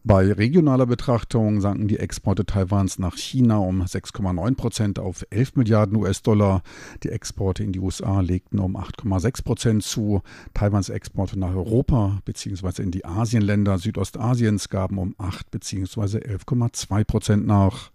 Bei 0.07 0.31
regionaler 0.31 0.85
Betrachtung 0.85 1.59
sanken 1.59 1.89
die 1.89 1.99
Exporte 1.99 2.45
Taiwans 2.45 2.97
nach 2.97 3.17
China 3.17 3.57
um 3.57 3.81
6,9 3.81 4.55
Prozent 4.55 4.99
auf 4.99 5.25
11 5.31 5.57
Milliarden 5.57 5.97
US-Dollar. 5.97 6.61
Die 7.03 7.09
Exporte 7.09 7.65
in 7.65 7.73
die 7.73 7.81
USA 7.81 8.21
legten 8.21 8.59
um 8.59 8.77
8,6 8.77 9.43
Prozent 9.43 9.83
zu. 9.83 10.21
Taiwans 10.53 10.87
Exporte 10.87 11.37
nach 11.37 11.53
Europa 11.53 12.21
bzw. 12.23 12.83
in 12.83 12.91
die 12.91 13.03
Asienländer 13.03 13.79
Südostasiens 13.79 14.69
gaben 14.69 14.97
um 14.97 15.13
8 15.17 15.51
bzw. 15.51 16.19
11,2 16.19 17.03
Prozent 17.03 17.45
nach. 17.45 17.91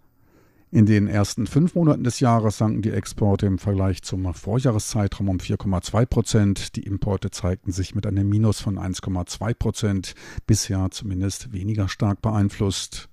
In 0.75 0.87
den 0.87 1.07
ersten 1.07 1.47
fünf 1.47 1.75
Monaten 1.75 2.03
des 2.03 2.21
Jahres 2.21 2.57
sanken 2.57 2.81
die 2.81 2.93
Exporte 2.93 3.45
im 3.45 3.59
Vergleich 3.59 4.01
zum 4.01 4.33
Vorjahreszeitraum 4.33 5.29
um 5.29 5.37
4,2 5.37 6.07
Prozent. 6.07 6.77
Die 6.77 6.85
Importe 6.85 7.31
zeigten 7.31 7.73
sich 7.73 7.95
mit 7.95 8.07
einem 8.07 8.27
Minus 8.27 8.61
von 8.61 8.79
1,2 8.79 9.53
Prozent, 9.53 10.15
bisher 10.47 10.91
zumindest 10.91 11.53
weniger 11.53 11.91
stark 11.91 12.23
beeinflusst. 12.23 13.11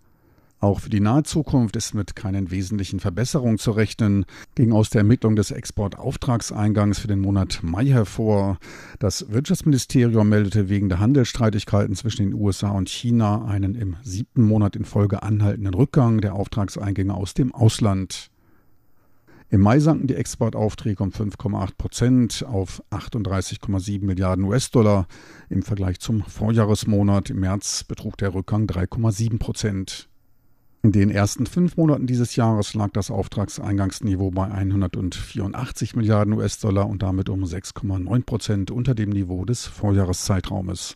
Auch 0.62 0.82
für 0.82 0.90
die 0.90 1.00
nahe 1.00 1.24
Zukunft 1.24 1.78
ist 1.78 1.94
mit 1.94 2.18
keinen 2.18 2.52
wesentlichen 2.52 3.00
Verbesserungen 3.00 3.58
zu 3.58 3.72
rechnen, 3.72 4.26
ging 4.56 4.74
aus 4.74 4.90
der 4.90 5.00
Ermittlung 5.00 5.38
des 5.38 5.52
Exportauftragseingangs 5.52 7.00
für 7.00 7.08
den 7.08 7.22
Monat 7.22 7.60
Mai 7.62 7.86
hervor. 7.86 8.58
Das 9.00 9.32
Wirtschaftsministerium 9.32 10.28
meldete 10.28 10.68
wegen 10.68 10.90
der 10.90 11.00
Handelsstreitigkeiten 11.00 11.96
zwischen 11.96 12.24
den 12.24 12.34
USA 12.34 12.72
und 12.72 12.90
China 12.90 13.46
einen 13.46 13.74
im 13.74 13.96
siebten 14.04 14.44
Monat 14.44 14.76
in 14.76 14.84
Folge 14.84 15.24
anhaltenden 15.24 15.74
Rückgang 15.74 16.20
der 16.20 16.36
Auftragseingänge 16.36 17.14
aus 17.14 17.34
dem 17.34 17.56
Ausland. 17.56 18.30
Im 19.52 19.62
Mai 19.62 19.80
sanken 19.80 20.08
die 20.08 20.16
Exportaufträge 20.16 21.02
um 21.02 21.12
5,8 21.12 21.70
Prozent 21.78 22.46
auf 22.46 22.84
38,7 22.92 24.04
Milliarden 24.04 24.44
US-Dollar. 24.44 25.08
Im 25.50 25.64
Vergleich 25.64 26.00
zum 26.00 26.22
Vorjahresmonat 26.22 27.30
im 27.30 27.40
März 27.40 27.86
betrug 27.86 28.18
der 28.18 28.34
Rückgang 28.34 28.66
3,7 28.66 29.40
Prozent. 29.40 30.10
In 30.82 30.94
den 30.94 31.10
ersten 31.10 31.46
fünf 31.46 31.76
Monaten 31.76 32.08
dieses 32.08 32.38
Jahres 32.38 32.74
lag 32.74 32.92
das 32.94 33.12
Auftragseingangsniveau 33.12 34.32
bei 34.32 34.50
184 34.50 35.98
Milliarden 35.98 36.34
US-Dollar 36.34 36.88
und 36.88 37.04
damit 37.04 37.28
um 37.28 37.44
6,9 37.44 38.24
Prozent 38.24 38.72
unter 38.72 38.96
dem 38.96 39.10
Niveau 39.10 39.44
des 39.44 39.66
Vorjahreszeitraumes. 39.66 40.96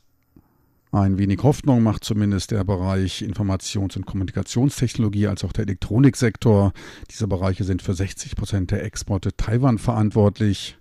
Ein 0.94 1.18
wenig 1.18 1.44
Hoffnung 1.44 1.84
macht 1.84 2.06
zumindest 2.06 2.52
der 2.52 2.64
Bereich 2.64 3.24
Informations- 3.24 3.98
und 3.98 4.06
Kommunikationstechnologie 4.06 5.28
als 5.28 5.44
auch 5.44 5.52
der 5.52 5.64
Elektroniksektor. 5.64 6.72
Diese 7.12 7.28
Bereiche 7.28 7.66
sind 7.66 7.82
für 7.82 7.94
60 7.94 8.38
Prozent 8.38 8.72
der 8.72 8.86
Exporte 8.86 9.36
Taiwan 9.36 9.80
verantwortlich. 9.80 10.78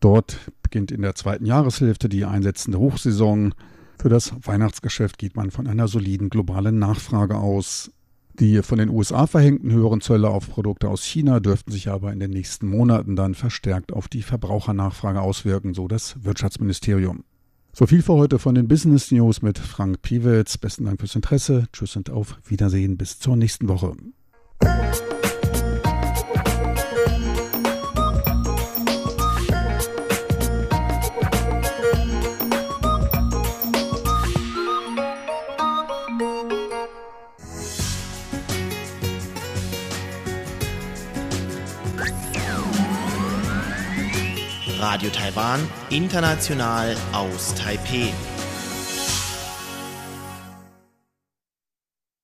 Dort 0.00 0.38
beginnt 0.62 0.90
in 0.90 1.00
der 1.00 1.14
zweiten 1.14 1.46
Jahreshälfte 1.46 2.10
die 2.10 2.26
einsetzende 2.26 2.78
Hochsaison. 2.78 3.54
Für 3.98 4.10
das 4.10 4.34
Weihnachtsgeschäft 4.42 5.16
geht 5.16 5.34
man 5.34 5.50
von 5.50 5.66
einer 5.66 5.88
soliden 5.88 6.28
globalen 6.28 6.78
Nachfrage 6.78 7.38
aus. 7.38 7.90
Die 8.40 8.62
von 8.62 8.78
den 8.78 8.90
USA 8.90 9.28
verhängten 9.28 9.70
höheren 9.70 10.00
Zölle 10.00 10.28
auf 10.28 10.50
Produkte 10.50 10.88
aus 10.88 11.04
China 11.04 11.38
dürften 11.38 11.70
sich 11.70 11.88
aber 11.88 12.12
in 12.12 12.18
den 12.18 12.30
nächsten 12.30 12.66
Monaten 12.66 13.14
dann 13.14 13.34
verstärkt 13.34 13.92
auf 13.92 14.08
die 14.08 14.22
Verbrauchernachfrage 14.22 15.20
auswirken, 15.20 15.72
so 15.72 15.86
das 15.86 16.24
Wirtschaftsministerium. 16.24 17.22
So 17.72 17.86
viel 17.86 18.02
für 18.02 18.14
heute 18.14 18.38
von 18.40 18.54
den 18.54 18.66
Business 18.66 19.12
News 19.12 19.42
mit 19.42 19.58
Frank 19.58 20.02
Piewitz. 20.02 20.58
Besten 20.58 20.84
Dank 20.84 21.00
fürs 21.00 21.14
Interesse. 21.14 21.66
Tschüss 21.72 21.96
und 21.96 22.10
auf 22.10 22.38
Wiedersehen. 22.46 22.96
Bis 22.96 23.18
zur 23.18 23.36
nächsten 23.36 23.68
Woche. 23.68 23.94
Radio 44.94 45.10
Taiwan, 45.10 45.58
international 45.90 46.94
aus 47.10 47.52
Taipeh. 47.56 48.12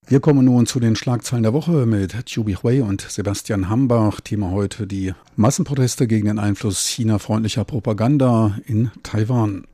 Wir 0.07 0.21
kommen 0.21 0.45
nun 0.45 0.67
zu 0.67 0.79
den 0.79 0.95
Schlagzeilen 0.95 1.43
der 1.43 1.53
Woche 1.53 1.85
mit 1.85 2.15
Jubi 2.31 2.55
Hui 2.55 2.81
und 2.81 3.01
Sebastian 3.01 3.69
Hambach. 3.69 4.21
Thema 4.21 4.53
heute 4.53 4.87
die 4.87 5.15
Massenproteste 5.35 6.07
gegen 6.07 6.27
den 6.27 6.39
Einfluss 6.39 6.87
China-freundlicher 6.87 7.65
Propaganda 7.65 8.57
in 8.67 8.93
Taiwan. 9.03 9.67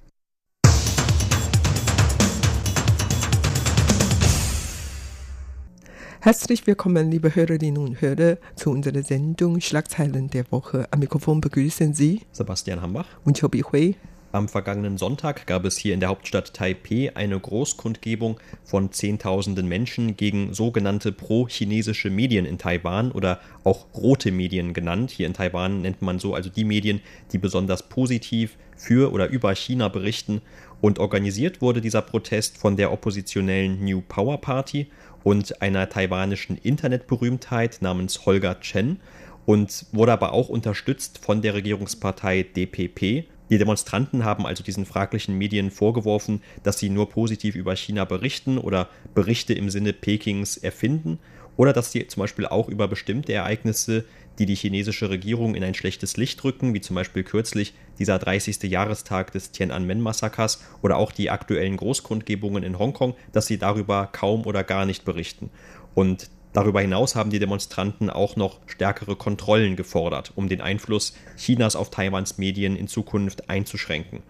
Herzlich 6.27 6.67
willkommen, 6.67 7.09
liebe 7.09 7.37
Hörerinnen 7.37 7.79
und 7.79 8.01
Hörer, 8.01 8.39
zu 8.57 8.73
unserer 8.73 9.05
Sendung 9.05 9.61
Schlagzeilen 9.61 10.29
der 10.29 10.51
Woche. 10.51 10.89
Am 10.91 10.99
Mikrofon 10.99 11.41
begrüßen 11.41 11.95
Sie 11.95 12.23
Sebastian 12.33 12.83
Hambach 12.83 13.07
und 13.25 13.41
Chobi 13.41 13.63
Hui. 13.63 13.95
Am 14.33 14.49
vergangenen 14.49 14.99
Sonntag 14.99 15.47
gab 15.47 15.65
es 15.65 15.77
hier 15.77 15.95
in 15.95 16.01
der 16.01 16.09
Hauptstadt 16.09 16.53
Taipeh 16.53 17.11
eine 17.15 17.39
Großkundgebung 17.39 18.41
von 18.65 18.91
Zehntausenden 18.91 19.69
Menschen 19.69 20.17
gegen 20.17 20.53
sogenannte 20.53 21.13
pro-chinesische 21.13 22.11
Medien 22.11 22.45
in 22.45 22.59
Taiwan 22.59 23.13
oder 23.13 23.39
auch 23.63 23.87
rote 23.95 24.33
Medien 24.33 24.75
genannt. 24.75 25.13
Hier 25.13 25.29
in 25.29 25.33
Taiwan 25.33 25.81
nennt 25.81 26.03
man 26.03 26.19
so 26.19 26.35
also 26.35 26.51
die 26.51 26.65
Medien, 26.65 27.03
die 27.31 27.39
besonders 27.39 27.89
positiv 27.89 28.57
für 28.77 29.13
oder 29.13 29.29
über 29.29 29.55
China 29.55 29.87
berichten. 29.89 30.43
Und 30.81 30.99
organisiert 30.99 31.63
wurde 31.63 31.81
dieser 31.81 32.03
Protest 32.03 32.59
von 32.59 32.77
der 32.77 32.93
oppositionellen 32.93 33.83
New 33.85 34.03
Power 34.03 34.41
Party 34.41 34.89
und 35.27 35.61
einer 35.61 35.89
taiwanischen 35.89 36.57
Internetberühmtheit 36.57 37.79
namens 37.81 38.27
Holger 38.27 38.61
Chen 38.61 39.01
und 39.45 39.87
wurde 39.91 40.13
aber 40.13 40.33
auch 40.33 40.49
unterstützt 40.49 41.19
von 41.19 41.43
der 41.43 41.55
Regierungspartei 41.55 42.45
DPP 42.45 43.27
die 43.49 43.59
Demonstranten 43.59 44.25
haben 44.25 44.45
also 44.45 44.65
diesen 44.65 44.87
fraglichen 44.87 45.39
Medien 45.39 45.71
vorgeworfen, 45.71 46.43
dass 46.65 46.79
sie 46.79 46.89
nur 46.89 47.09
positiv 47.09 47.55
über 47.55 47.77
China 47.77 48.05
berichten 48.05 48.59
oder 48.59 48.89
Berichte 49.15 49.55
im 49.55 49.71
Sinne 49.71 49.93
Pekings 49.93 50.57
erfinden 50.57 51.19
oder 51.57 51.73
dass 51.73 51.93
sie 51.93 52.07
zum 52.07 52.21
Beispiel 52.23 52.47
auch 52.47 52.69
über 52.69 52.89
bestimmte 52.89 53.33
Ereignisse, 53.33 54.05
die 54.39 54.47
die 54.47 54.55
chinesische 54.55 55.09
Regierung 55.09 55.55
in 55.55 55.65
ein 55.65 55.75
schlechtes 55.75 56.17
Licht 56.17 56.43
rücken, 56.45 56.75
wie 56.75 56.81
zum 56.81 56.95
Beispiel 56.95 57.23
kürzlich 57.23 57.75
dieser 57.99 58.19
30. 58.19 58.63
Jahrestag 58.65 59.33
des 59.33 59.51
Tiananmen-Massakers 59.53 60.63
oder 60.83 60.97
auch 60.97 61.13
die 61.13 61.31
aktuellen 61.31 61.77
Großkundgebungen 61.77 62.63
in 62.63 62.79
Hongkong, 62.79 63.15
dass 63.33 63.47
sie 63.47 63.59
darüber 63.59 64.09
kaum 64.13 64.45
oder 64.47 64.65
gar 64.65 64.85
nicht 64.85 65.05
berichten. 65.05 65.51
Und 65.95 66.29
Darüber 66.57 66.81
hinaus 66.81 67.17
haben 67.17 67.29
die 67.29 67.39
Demonstranten 67.39 68.09
auch 68.09 68.37
noch 68.37 68.61
stärkere 68.67 69.15
Kontrollen 69.15 69.77
gefordert, 69.77 70.33
um 70.37 70.49
den 70.49 70.63
Einfluss 70.63 71.13
Chinas 71.37 71.77
auf 71.77 71.91
Taiwans 71.91 72.39
Medien 72.39 72.77
in 72.77 72.89
Zukunft 72.89 73.51
einzuschränken. 73.51 74.23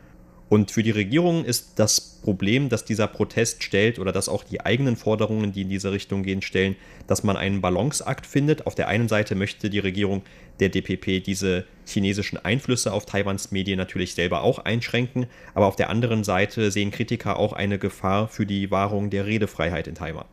Und 0.49 0.71
für 0.71 0.83
die 0.83 0.93
Regierung 0.93 1.45
ist 1.45 1.73
das 1.77 2.01
Problem, 2.01 2.69
dass 2.69 2.85
dieser 2.85 3.09
Protest 3.09 3.65
stellt 3.65 3.99
oder 3.99 4.13
dass 4.13 4.29
auch 4.29 4.45
die 4.45 4.61
eigenen 4.61 4.97
Forderungen, 4.97 5.53
die 5.53 5.63
in 5.63 5.69
diese 5.69 5.91
Richtung 5.91 6.23
gehen, 6.23 6.41
stellen, 6.41 6.77
dass 7.09 7.25
man 7.25 7.37
einen 7.37 7.61
Balanceakt 7.61 8.27
findet. 8.27 8.67
Auf 8.67 8.77
der 8.77 8.87
einen 8.87 9.09
Seite 9.09 9.35
möchte 9.35 9.71
die 9.71 9.81
Regierung 9.81 10.23
der 10.61 10.69
DPP 10.69 11.25
diese 11.25 11.65
chinesischen 11.85 12.39
Einflüsse 12.39 12.93
auf 12.93 13.07
Taiwans 13.07 13.51
Medien 13.51 13.77
natürlich 13.77 14.15
selber 14.15 14.43
auch 14.43 14.61
einschränken, 14.61 15.27
aber 15.55 15.67
auf 15.67 15.77
der 15.77 15.91
anderen 15.91 16.23
Seite 16.23 16.71
sehen 16.71 16.91
Kritiker 16.93 17.39
auch 17.39 17.53
eine 17.53 17.79
Gefahr 17.79 18.29
für 18.29 18.47
die 18.47 18.71
Wahrung 18.71 19.11
der 19.11 19.27
Redefreiheit 19.27 19.89
in 19.89 19.97
Taiwan. 19.97 20.27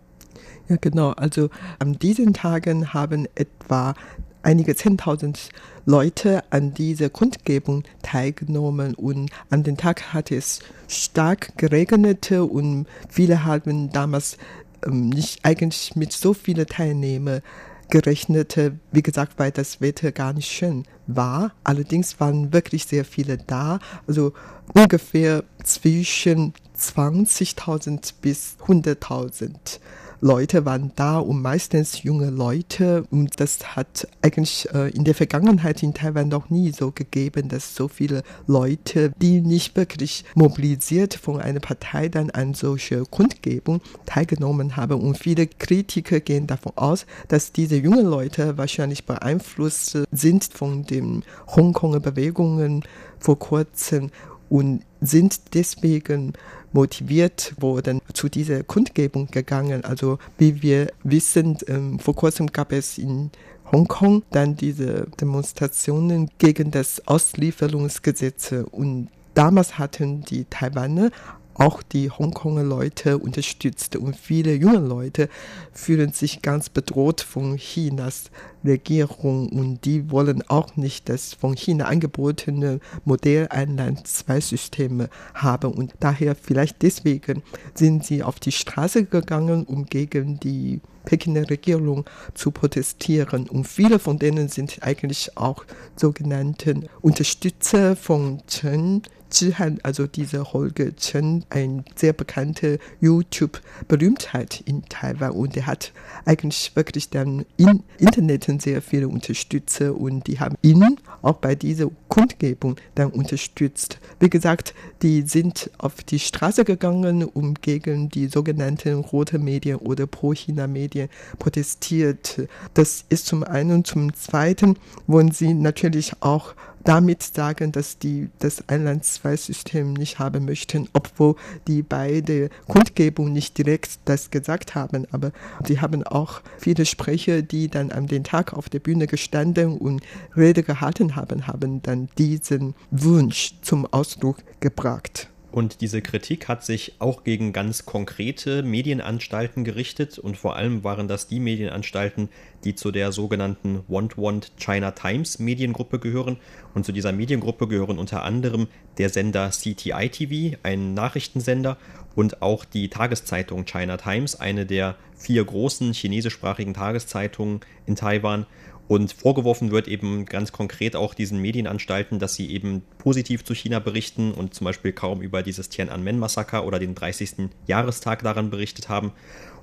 Ja, 0.70 0.77
genau. 0.79 1.12
Also 1.12 1.50
an 1.79 2.00
diesen 2.00 2.34
Tagen 2.34 2.93
haben 2.93 3.27
etwa 3.36 3.96
einige 4.44 4.76
Zehntausend 4.76 5.50
Leute 5.86 6.44
an 6.52 6.74
dieser 6.74 7.10
Kundgebung 7.10 7.84
teilgenommen 8.04 8.94
und 8.94 9.32
an 9.50 9.64
dem 9.64 9.78
Tag 9.78 10.14
hat 10.14 10.32
es 10.32 10.60
stark 10.88 11.58
geregnet 11.58 12.32
und 12.32 12.86
viele 13.10 13.44
haben 13.44 13.92
damals 13.92 14.38
ähm, 14.86 15.10
nicht 15.10 15.44
eigentlich 15.44 15.96
mit 15.96 16.14
so 16.14 16.34
vielen 16.34 16.68
Teilnehmern 16.68 17.42
gerechnet, 17.90 18.58
wie 18.92 19.04
gesagt, 19.04 19.34
weil 19.38 19.51
das 19.51 19.82
Wetter 19.82 20.12
gar 20.12 20.34
nicht 20.34 20.50
schön 20.50 20.84
war. 21.06 21.51
Allerdings 21.64 22.20
waren 22.20 22.51
wirklich 22.53 22.86
sehr 22.86 23.06
viele 23.06 23.38
da, 23.38 23.79
also 24.08 24.34
ungefähr 24.74 25.44
zwischen 25.64 26.53
20.000 26.77 28.14
bis 28.22 28.58
100.000. 28.66 29.79
Leute 30.24 30.64
waren 30.64 30.94
da 30.96 31.20
und 31.20 31.42
meistens 31.42 32.03
junge 32.03 32.29
Leute. 32.29 33.03
Und 33.12 33.42
das 33.42 33.75
hat 33.75 34.07
eigentlich 34.22 34.70
äh, 34.74 34.90
in 34.92 35.03
der 35.03 35.16
Vergangenheit 35.16 35.83
in 35.83 35.94
Taiwan 35.94 36.29
noch 36.29 36.50
nie 36.50 36.72
so 36.72 36.92
gegeben, 36.92 37.50
dass 37.50 37.75
so 37.75 37.90
viele 37.90 38.24
Leute, 38.48 39.12
die 39.22 39.42
nicht 39.42 39.75
wirklich 39.75 40.24
mobilisiert 40.33 41.14
von 41.14 41.42
einer 41.42 41.59
Partei 41.59 42.07
dann 42.07 42.29
an 42.29 42.53
solche 42.53 43.03
Kundgebung 43.03 43.81
teilgenommen 44.05 44.77
haben. 44.77 45.01
Und 45.01 45.18
viele 45.18 45.46
Kritiker 45.46 46.22
gehen 46.22 46.48
davon 46.48 46.72
aus, 46.77 47.05
dass 47.27 47.51
diese 47.51 47.75
jungen 47.75 48.05
Leute 48.05 48.57
wahrscheinlich 48.57 49.05
beeinflusst 49.05 49.98
sind 50.14 50.46
von 50.46 50.86
den 50.86 51.24
Hongkonger 51.53 52.00
Bewegungen 52.00 52.83
vor 53.20 53.38
kurzem 53.40 54.09
und 54.48 54.83
sind 55.01 55.53
deswegen 55.53 56.31
motiviert 56.74 57.53
worden 57.59 58.01
zu 58.14 58.29
dieser 58.29 58.64
Kundgebung 58.64 59.27
gegangen. 59.31 59.86
Also 59.86 60.20
wie 60.38 60.62
wir 60.62 60.88
wissen, 61.03 61.57
ähm, 61.68 62.00
vor 62.00 62.16
kurzem 62.16 62.48
gab 62.48 62.72
es 62.72 62.98
in 62.98 63.31
Hongkong 63.72 64.24
dann 64.31 64.55
diese 64.55 65.07
Demonstrationen 65.20 66.29
gegen 66.38 66.72
das 66.72 67.07
Auslieferungsgesetz 67.07 68.53
und 68.72 69.09
damals 69.33 69.79
hatten 69.79 70.22
die 70.22 70.46
Taiwaner 70.46 71.09
auch 71.55 71.83
die 71.83 72.09
Hongkonger 72.09 72.63
Leute 72.63 73.18
unterstützt 73.18 73.96
und 73.96 74.16
viele 74.16 74.53
junge 74.53 74.79
Leute 74.79 75.29
fühlen 75.72 76.13
sich 76.13 76.42
ganz 76.42 76.70
bedroht 76.70 77.22
von 77.22 77.57
Chinas 77.57 78.31
Regierung 78.66 79.50
und 79.50 79.85
die 79.85 80.09
wollen 80.09 80.44
auch 80.48 80.75
nicht 80.77 81.09
das 81.09 81.33
von 81.33 81.55
China 81.55 81.85
angebotene 81.85 82.79
Modell 83.05 83.48
Einland-Zwei-Systeme 83.50 85.09
haben 85.33 85.74
und 85.74 85.94
daher 86.00 86.35
vielleicht 86.35 86.81
deswegen 86.81 87.44
sind 87.74 88.05
sie 88.05 88.24
auf 88.24 88.39
die 88.39 88.51
Straße 88.51 89.05
gegangen, 89.05 89.66
um 89.66 89.85
gegen 89.85 90.39
die 90.39 90.81
Pekiner 91.05 91.50
Regierung 91.50 92.05
zu 92.33 92.51
protestieren. 92.51 93.50
Und 93.50 93.68
viele 93.68 94.00
von 94.00 94.20
denen 94.20 94.48
sind 94.48 94.77
eigentlich 94.81 95.37
auch 95.37 95.66
sogenannten 95.96 96.87
Unterstützer 97.01 97.96
von 97.96 98.42
Chen 98.48 99.03
Zhihan, 99.33 99.79
also 99.83 100.07
dieser 100.07 100.53
Holger 100.53 100.96
Chen, 100.96 101.43
ein 101.50 101.83
sehr 101.96 102.13
bekannte 102.13 102.79
YouTube-Berühmtheit 103.01 104.61
in 104.65 104.83
Taiwan 104.87 105.31
und 105.31 105.57
er 105.57 105.65
hat 105.65 105.91
eigentlich 106.25 106.72
wirklich 106.75 107.09
dann 107.09 107.46
im 107.57 107.83
Internet 107.98 108.43
sehr 108.61 108.81
viele 108.81 109.07
Unterstützer 109.07 109.96
und 109.96 110.27
die 110.27 110.39
haben 110.39 110.55
ihn 110.61 110.98
auch 111.22 111.37
bei 111.37 111.55
dieser 111.55 111.89
Kundgebung 112.09 112.75
dann 112.96 113.09
unterstützt. 113.09 114.00
Wie 114.19 114.29
gesagt, 114.29 114.74
die 115.01 115.24
sind 115.24 115.72
auf 115.77 116.03
die 116.03 116.19
Straße 116.19 116.63
gegangen, 116.63 117.24
um 117.24 117.55
gegen 117.55 118.09
die 118.09 118.27
sogenannten 118.27 119.00
rote 119.00 119.39
Medien 119.39 119.77
oder 119.77 120.05
Pro-China-Medien 120.05 121.09
protestiert. 121.39 122.48
Das 122.74 123.05
ist 123.09 123.25
zum 123.25 123.43
einen. 123.43 123.83
Zum 123.83 124.13
zweiten 124.13 124.77
wollen 125.07 125.31
sie 125.31 125.53
natürlich 125.53 126.13
auch 126.19 126.53
damit 126.83 127.24
sagen, 127.24 127.72
dass 127.72 127.98
die 127.98 128.29
das 128.39 128.67
Einland-Zwei-System 128.67 129.93
nicht 129.93 130.19
haben 130.19 130.46
möchten, 130.46 130.89
obwohl 130.93 131.35
die 131.67 131.81
beide 131.81 132.50
Kundgebung 132.67 133.31
nicht 133.31 133.57
direkt 133.57 134.00
das 134.05 134.31
gesagt 134.31 134.75
haben. 134.75 135.07
Aber 135.11 135.31
sie 135.65 135.79
haben 135.79 136.03
auch 136.03 136.41
viele 136.57 136.85
Sprecher, 136.85 137.41
die 137.41 137.67
dann 137.67 137.91
an 137.91 138.07
den 138.07 138.24
Tag 138.24 138.53
auf 138.53 138.69
der 138.69 138.79
Bühne 138.79 139.07
gestanden 139.07 139.77
und 139.77 140.03
Rede 140.35 140.63
gehalten 140.63 141.15
haben, 141.15 141.48
haben 141.48 141.81
dann 141.81 142.09
diesen 142.17 142.75
Wunsch 142.91 143.55
zum 143.61 143.85
Ausdruck 143.85 144.37
gebracht. 144.59 145.29
Und 145.53 145.81
diese 145.81 146.01
Kritik 146.01 146.48
hat 146.48 146.66
sich 146.66 146.94
auch 146.98 147.24
gegen 147.24 147.53
ganz 147.53 147.85
konkrete 147.85 148.63
Medienanstalten 148.63 149.63
gerichtet 149.63 150.18
und 150.18 150.35
vor 150.35 150.55
allem 150.55 150.83
waren 150.83 151.07
das 151.07 151.27
die 151.27 151.39
Medienanstalten, 151.39 152.29
die 152.63 152.74
zu 152.74 152.89
der 152.89 153.11
sogenannten 153.11 153.83
Want 153.87 154.18
Want 154.18 154.53
China 154.57 154.89
Times 154.89 155.37
Mediengruppe 155.37 156.00
gehören. 156.00 156.37
Und 156.74 156.87
zu 156.87 156.92
dieser 156.92 157.11
Mediengruppe 157.11 157.68
gehören 157.68 158.00
unter 158.00 158.24
anderem 158.24 158.68
der 158.98 159.09
Sender 159.09 159.51
CTI 159.51 160.09
TV, 160.09 160.57
ein 160.63 160.96
Nachrichtensender, 160.96 161.77
und 162.16 162.42
auch 162.42 162.66
die 162.66 162.89
Tageszeitung 162.89 163.66
China 163.66 163.98
Times, 163.98 164.35
eine 164.35 164.66
der 164.66 164.96
vier 165.16 165.46
großen 165.46 165.94
chinesischsprachigen 165.94 166.74
Tageszeitungen 166.74 167.61
in 167.85 167.96
Taiwan. 167.96 168.48
Und 168.87 169.13
vorgeworfen 169.13 169.72
wird 169.72 169.87
eben 169.87 170.25
ganz 170.25 170.51
konkret 170.51 170.96
auch 170.96 171.13
diesen 171.13 171.39
Medienanstalten, 171.39 172.19
dass 172.19 172.35
sie 172.35 172.51
eben 172.51 172.83
positiv 172.98 173.43
zu 173.46 173.53
China 173.53 173.79
berichten 173.79 174.33
und 174.33 174.53
zum 174.53 174.65
Beispiel 174.65 174.91
kaum 174.91 175.22
über 175.22 175.41
dieses 175.41 175.69
Tiananmen-Massaker 175.69 176.65
oder 176.65 176.79
den 176.79 176.93
30. 176.93 177.50
Jahrestag 177.65 178.24
daran 178.24 178.50
berichtet 178.50 178.89
haben. 178.89 179.13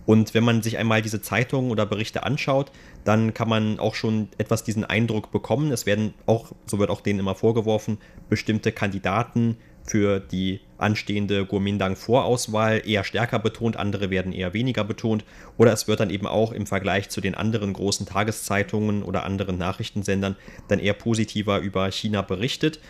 Und 0.06 0.32
wenn 0.34 0.44
man 0.44 0.62
sich 0.62 0.78
einmal 0.78 1.02
diese 1.02 1.20
Zeitungen 1.20 1.70
oder 1.70 1.84
Berichte 1.84 2.22
anschaut, 2.22 2.72
dann 3.04 3.34
kann 3.34 3.48
man 3.48 3.78
auch 3.78 3.94
schon 3.94 4.28
etwas 4.38 4.64
diesen 4.64 4.84
Eindruck 4.84 5.30
bekommen. 5.30 5.70
Es 5.70 5.86
werden 5.86 6.14
auch, 6.26 6.52
so 6.66 6.78
wird 6.78 6.90
auch 6.90 7.02
denen 7.02 7.20
immer 7.20 7.34
vorgeworfen, 7.34 7.98
bestimmte 8.28 8.72
Kandidaten 8.72 9.58
für 9.84 10.20
die 10.20 10.60
anstehende 10.78 11.44
Kuomintang-Vorauswahl 11.44 12.82
eher 12.86 13.04
stärker 13.04 13.38
betont, 13.38 13.76
andere 13.76 14.10
werden 14.10 14.32
eher 14.32 14.54
weniger 14.54 14.84
betont. 14.84 15.24
Oder 15.58 15.72
es 15.72 15.88
wird 15.88 16.00
dann 16.00 16.10
eben 16.10 16.26
auch 16.26 16.52
im 16.52 16.66
Vergleich 16.66 17.08
zu 17.10 17.20
den 17.20 17.34
anderen 17.34 17.72
großen 17.72 18.06
Tageszeitungen 18.06 19.02
oder 19.02 19.24
anderen 19.24 19.58
Nachrichtensendern 19.58 20.36
dann 20.68 20.78
eher 20.78 20.94
positiver 20.94 21.58
über 21.58 21.90
China 21.90 22.22
berichtet. 22.22 22.80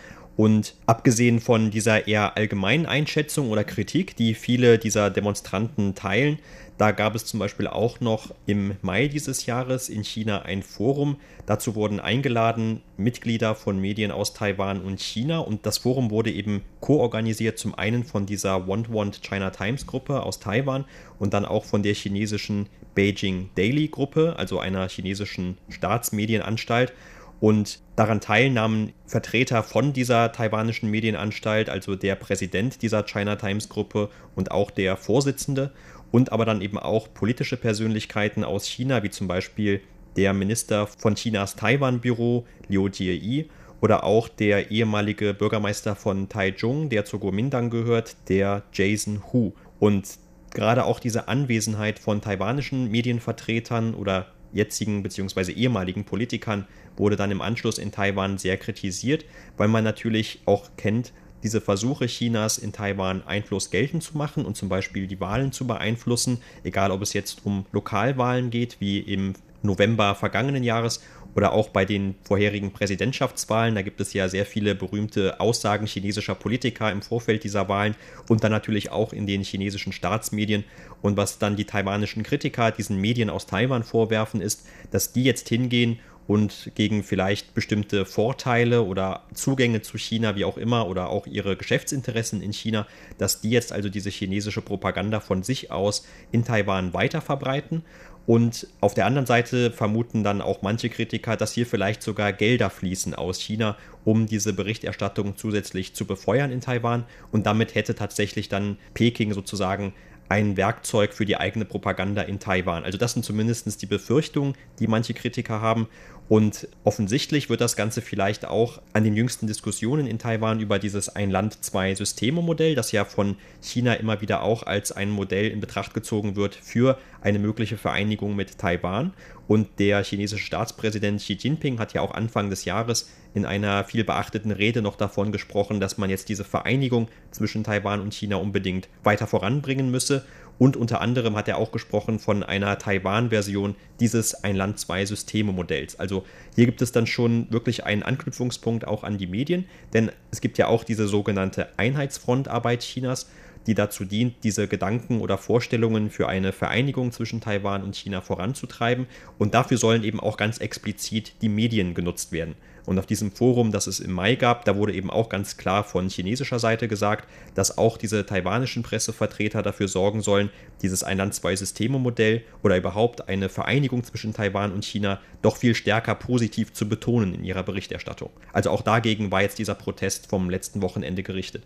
Und 0.41 0.73
abgesehen 0.87 1.39
von 1.39 1.69
dieser 1.69 2.07
eher 2.07 2.35
allgemeinen 2.35 2.87
Einschätzung 2.87 3.51
oder 3.51 3.63
Kritik, 3.63 4.15
die 4.15 4.33
viele 4.33 4.79
dieser 4.79 5.11
Demonstranten 5.11 5.93
teilen, 5.93 6.39
da 6.79 6.89
gab 6.89 7.13
es 7.13 7.25
zum 7.25 7.39
Beispiel 7.39 7.67
auch 7.67 7.99
noch 7.99 8.33
im 8.47 8.75
Mai 8.81 9.07
dieses 9.07 9.45
Jahres 9.45 9.87
in 9.87 10.03
China 10.03 10.41
ein 10.41 10.63
Forum. 10.63 11.17
Dazu 11.45 11.75
wurden 11.75 11.99
eingeladen 11.99 12.81
Mitglieder 12.97 13.53
von 13.53 13.79
Medien 13.79 14.09
aus 14.09 14.33
Taiwan 14.33 14.81
und 14.81 14.99
China 14.99 15.37
und 15.37 15.67
das 15.67 15.77
Forum 15.77 16.09
wurde 16.09 16.31
eben 16.31 16.63
koorganisiert 16.79 17.59
zum 17.59 17.75
einen 17.75 18.03
von 18.03 18.25
dieser 18.25 18.67
Want 18.67 18.91
Want 18.91 19.21
China 19.21 19.51
Times 19.51 19.85
Gruppe 19.85 20.23
aus 20.23 20.39
Taiwan 20.39 20.85
und 21.19 21.35
dann 21.35 21.45
auch 21.45 21.65
von 21.65 21.83
der 21.83 21.93
chinesischen 21.93 22.65
Beijing 22.95 23.51
Daily 23.53 23.89
Gruppe, 23.89 24.33
also 24.39 24.57
einer 24.57 24.89
chinesischen 24.89 25.59
Staatsmedienanstalt. 25.69 26.93
Und 27.41 27.79
daran 27.95 28.21
teilnahmen 28.21 28.93
Vertreter 29.07 29.63
von 29.63 29.93
dieser 29.93 30.31
taiwanischen 30.31 30.89
Medienanstalt, 30.91 31.69
also 31.69 31.95
der 31.95 32.15
Präsident 32.15 32.83
dieser 32.83 33.03
China 33.03 33.35
Times 33.35 33.67
Gruppe 33.67 34.09
und 34.35 34.51
auch 34.51 34.69
der 34.69 34.95
Vorsitzende 34.95 35.71
und 36.11 36.31
aber 36.31 36.45
dann 36.45 36.61
eben 36.61 36.77
auch 36.77 37.11
politische 37.11 37.57
Persönlichkeiten 37.57 38.43
aus 38.43 38.67
China, 38.67 39.01
wie 39.01 39.09
zum 39.09 39.27
Beispiel 39.27 39.81
der 40.15 40.33
Minister 40.33 40.85
von 40.85 41.15
Chinas 41.15 41.55
Taiwan-Büro, 41.55 42.45
Liu 42.67 42.87
Jie 42.87 43.49
oder 43.81 44.03
auch 44.03 44.27
der 44.27 44.69
ehemalige 44.69 45.33
Bürgermeister 45.33 45.95
von 45.95 46.29
Taichung, 46.29 46.89
der 46.89 47.05
zur 47.05 47.21
Kuomintang 47.21 47.71
gehört, 47.71 48.15
der 48.29 48.61
Jason 48.71 49.23
Hu. 49.33 49.53
Und 49.79 50.05
gerade 50.53 50.85
auch 50.85 50.99
diese 50.99 51.27
Anwesenheit 51.27 51.97
von 51.97 52.21
taiwanischen 52.21 52.91
Medienvertretern 52.91 53.95
oder 53.95 54.27
jetzigen 54.53 55.01
bzw. 55.01 55.53
ehemaligen 55.53 56.03
Politikern 56.03 56.67
wurde 57.01 57.17
dann 57.17 57.31
im 57.31 57.41
Anschluss 57.41 57.79
in 57.79 57.91
Taiwan 57.91 58.37
sehr 58.37 58.55
kritisiert, 58.55 59.25
weil 59.57 59.67
man 59.67 59.83
natürlich 59.83 60.39
auch 60.45 60.69
kennt, 60.77 61.11
diese 61.43 61.59
Versuche 61.59 62.05
Chinas 62.05 62.59
in 62.59 62.71
Taiwan 62.71 63.25
Einfluss 63.25 63.71
geltend 63.71 64.03
zu 64.03 64.15
machen 64.15 64.45
und 64.45 64.55
zum 64.55 64.69
Beispiel 64.69 65.07
die 65.07 65.19
Wahlen 65.19 65.51
zu 65.51 65.65
beeinflussen, 65.65 66.37
egal 66.63 66.91
ob 66.91 67.01
es 67.01 67.13
jetzt 67.13 67.41
um 67.43 67.65
Lokalwahlen 67.71 68.51
geht, 68.51 68.77
wie 68.79 68.99
im 68.99 69.33
November 69.63 70.15
vergangenen 70.15 70.63
Jahres 70.63 71.01
oder 71.35 71.53
auch 71.53 71.69
bei 71.69 71.85
den 71.85 72.15
vorherigen 72.23 72.71
Präsidentschaftswahlen. 72.71 73.75
Da 73.75 73.81
gibt 73.81 74.01
es 74.01 74.13
ja 74.13 74.27
sehr 74.27 74.45
viele 74.45 74.75
berühmte 74.75 75.39
Aussagen 75.39 75.85
chinesischer 75.87 76.35
Politiker 76.35 76.91
im 76.91 77.01
Vorfeld 77.01 77.43
dieser 77.43 77.69
Wahlen 77.69 77.95
und 78.27 78.43
dann 78.43 78.51
natürlich 78.51 78.91
auch 78.91 79.13
in 79.13 79.27
den 79.27 79.43
chinesischen 79.43 79.93
Staatsmedien. 79.93 80.65
Und 81.01 81.17
was 81.17 81.39
dann 81.39 81.55
die 81.55 81.65
taiwanischen 81.65 82.23
Kritiker 82.23 82.71
diesen 82.71 82.97
Medien 82.97 83.29
aus 83.29 83.45
Taiwan 83.45 83.83
vorwerfen, 83.83 84.41
ist, 84.41 84.67
dass 84.91 85.13
die 85.13 85.23
jetzt 85.23 85.47
hingehen 85.49 85.99
und 86.27 86.71
gegen 86.75 87.03
vielleicht 87.03 87.53
bestimmte 87.53 88.05
Vorteile 88.05 88.83
oder 88.83 89.23
Zugänge 89.33 89.81
zu 89.81 89.97
China, 89.97 90.35
wie 90.35 90.45
auch 90.45 90.57
immer, 90.57 90.87
oder 90.87 91.09
auch 91.09 91.27
ihre 91.27 91.55
Geschäftsinteressen 91.55 92.41
in 92.41 92.53
China, 92.53 92.87
dass 93.17 93.41
die 93.41 93.49
jetzt 93.49 93.71
also 93.73 93.89
diese 93.89 94.09
chinesische 94.09 94.61
Propaganda 94.61 95.19
von 95.19 95.43
sich 95.43 95.71
aus 95.71 96.05
in 96.31 96.45
Taiwan 96.45 96.93
weiter 96.93 97.21
verbreiten. 97.21 97.83
Und 98.27 98.67
auf 98.81 98.93
der 98.93 99.07
anderen 99.07 99.25
Seite 99.25 99.71
vermuten 99.71 100.23
dann 100.23 100.41
auch 100.41 100.61
manche 100.61 100.89
Kritiker, 100.89 101.35
dass 101.35 101.53
hier 101.53 101.65
vielleicht 101.65 102.03
sogar 102.03 102.31
Gelder 102.33 102.69
fließen 102.69 103.15
aus 103.15 103.41
China, 103.41 103.77
um 104.05 104.27
diese 104.27 104.53
Berichterstattung 104.53 105.37
zusätzlich 105.37 105.95
zu 105.95 106.05
befeuern 106.05 106.51
in 106.51 106.61
Taiwan. 106.61 107.05
Und 107.31 107.47
damit 107.47 107.73
hätte 107.73 107.95
tatsächlich 107.95 108.47
dann 108.47 108.77
Peking 108.93 109.33
sozusagen 109.33 109.93
ein 110.31 110.55
Werkzeug 110.55 111.13
für 111.13 111.25
die 111.25 111.35
eigene 111.35 111.65
Propaganda 111.65 112.21
in 112.21 112.39
Taiwan. 112.39 112.85
Also 112.85 112.97
das 112.97 113.11
sind 113.11 113.25
zumindest 113.25 113.81
die 113.81 113.85
Befürchtungen, 113.85 114.55
die 114.79 114.87
manche 114.87 115.13
Kritiker 115.13 115.59
haben. 115.59 115.89
Und 116.31 116.69
offensichtlich 116.85 117.49
wird 117.49 117.59
das 117.59 117.75
Ganze 117.75 118.01
vielleicht 118.01 118.45
auch 118.45 118.81
an 118.93 119.03
den 119.03 119.17
jüngsten 119.17 119.47
Diskussionen 119.47 120.07
in 120.07 120.17
Taiwan 120.17 120.61
über 120.61 120.79
dieses 120.79 121.09
Ein-Land-Zwei-Systeme-Modell, 121.09 122.73
das 122.73 122.93
ja 122.93 123.03
von 123.03 123.35
China 123.59 123.95
immer 123.95 124.21
wieder 124.21 124.41
auch 124.41 124.63
als 124.63 124.93
ein 124.93 125.09
Modell 125.09 125.49
in 125.49 125.59
Betracht 125.59 125.93
gezogen 125.93 126.37
wird 126.37 126.55
für 126.55 126.97
eine 127.19 127.37
mögliche 127.37 127.75
Vereinigung 127.75 128.37
mit 128.37 128.57
Taiwan. 128.57 129.13
Und 129.49 129.67
der 129.77 130.05
chinesische 130.05 130.45
Staatspräsident 130.45 131.19
Xi 131.19 131.33
Jinping 131.33 131.79
hat 131.79 131.91
ja 131.93 131.99
auch 131.99 132.13
Anfang 132.13 132.49
des 132.49 132.63
Jahres 132.63 133.09
in 133.33 133.45
einer 133.45 133.83
viel 133.83 134.05
beachteten 134.05 134.51
Rede 134.51 134.81
noch 134.81 134.95
davon 134.95 135.33
gesprochen, 135.33 135.81
dass 135.81 135.97
man 135.97 136.09
jetzt 136.09 136.29
diese 136.29 136.45
Vereinigung 136.45 137.09
zwischen 137.31 137.65
Taiwan 137.65 137.99
und 137.99 138.13
China 138.13 138.37
unbedingt 138.37 138.87
weiter 139.03 139.27
voranbringen 139.27 139.91
müsse. 139.91 140.23
Und 140.61 140.77
unter 140.77 141.01
anderem 141.01 141.35
hat 141.35 141.47
er 141.47 141.57
auch 141.57 141.71
gesprochen 141.71 142.19
von 142.19 142.43
einer 142.43 142.77
Taiwan-Version 142.77 143.73
dieses 143.99 144.43
Ein-Land-Zwei-Systeme-Modells. 144.43 145.99
Also 145.99 146.23
hier 146.53 146.67
gibt 146.67 146.83
es 146.83 146.91
dann 146.91 147.07
schon 147.07 147.51
wirklich 147.51 147.83
einen 147.83 148.03
Anknüpfungspunkt 148.03 148.85
auch 148.85 149.03
an 149.03 149.17
die 149.17 149.25
Medien, 149.25 149.65
denn 149.93 150.11
es 150.29 150.39
gibt 150.39 150.59
ja 150.59 150.67
auch 150.67 150.83
diese 150.83 151.07
sogenannte 151.07 151.69
Einheitsfrontarbeit 151.79 152.81
Chinas, 152.81 153.27
die 153.65 153.73
dazu 153.73 154.05
dient, 154.05 154.35
diese 154.43 154.67
Gedanken 154.67 155.21
oder 155.21 155.39
Vorstellungen 155.39 156.11
für 156.11 156.29
eine 156.29 156.51
Vereinigung 156.51 157.11
zwischen 157.11 157.41
Taiwan 157.41 157.81
und 157.81 157.95
China 157.95 158.21
voranzutreiben. 158.21 159.07
Und 159.39 159.55
dafür 159.55 159.79
sollen 159.79 160.03
eben 160.03 160.19
auch 160.19 160.37
ganz 160.37 160.59
explizit 160.59 161.41
die 161.41 161.49
Medien 161.49 161.95
genutzt 161.95 162.31
werden. 162.31 162.53
Und 162.85 162.99
auf 162.99 163.05
diesem 163.05 163.31
Forum, 163.31 163.71
das 163.71 163.87
es 163.87 163.99
im 163.99 164.11
Mai 164.11 164.35
gab, 164.35 164.65
da 164.65 164.75
wurde 164.75 164.93
eben 164.93 165.09
auch 165.09 165.29
ganz 165.29 165.57
klar 165.57 165.83
von 165.83 166.09
chinesischer 166.09 166.59
Seite 166.59 166.87
gesagt, 166.87 167.27
dass 167.55 167.77
auch 167.77 167.97
diese 167.97 168.25
taiwanischen 168.25 168.83
Pressevertreter 168.83 169.61
dafür 169.61 169.87
sorgen 169.87 170.21
sollen, 170.21 170.49
dieses 170.81 171.03
Ein-Land-Zwei-Systeme-Modell 171.03 172.43
oder 172.63 172.77
überhaupt 172.77 173.29
eine 173.29 173.49
Vereinigung 173.49 174.03
zwischen 174.03 174.33
Taiwan 174.33 174.71
und 174.71 174.85
China 174.85 175.19
doch 175.41 175.57
viel 175.57 175.75
stärker 175.75 176.15
positiv 176.15 176.73
zu 176.73 176.87
betonen 176.87 177.33
in 177.33 177.43
ihrer 177.43 177.63
Berichterstattung. 177.63 178.29
Also 178.53 178.69
auch 178.69 178.81
dagegen 178.81 179.31
war 179.31 179.41
jetzt 179.41 179.59
dieser 179.59 179.75
Protest 179.75 180.27
vom 180.27 180.49
letzten 180.49 180.81
Wochenende 180.81 181.23
gerichtet. 181.23 181.63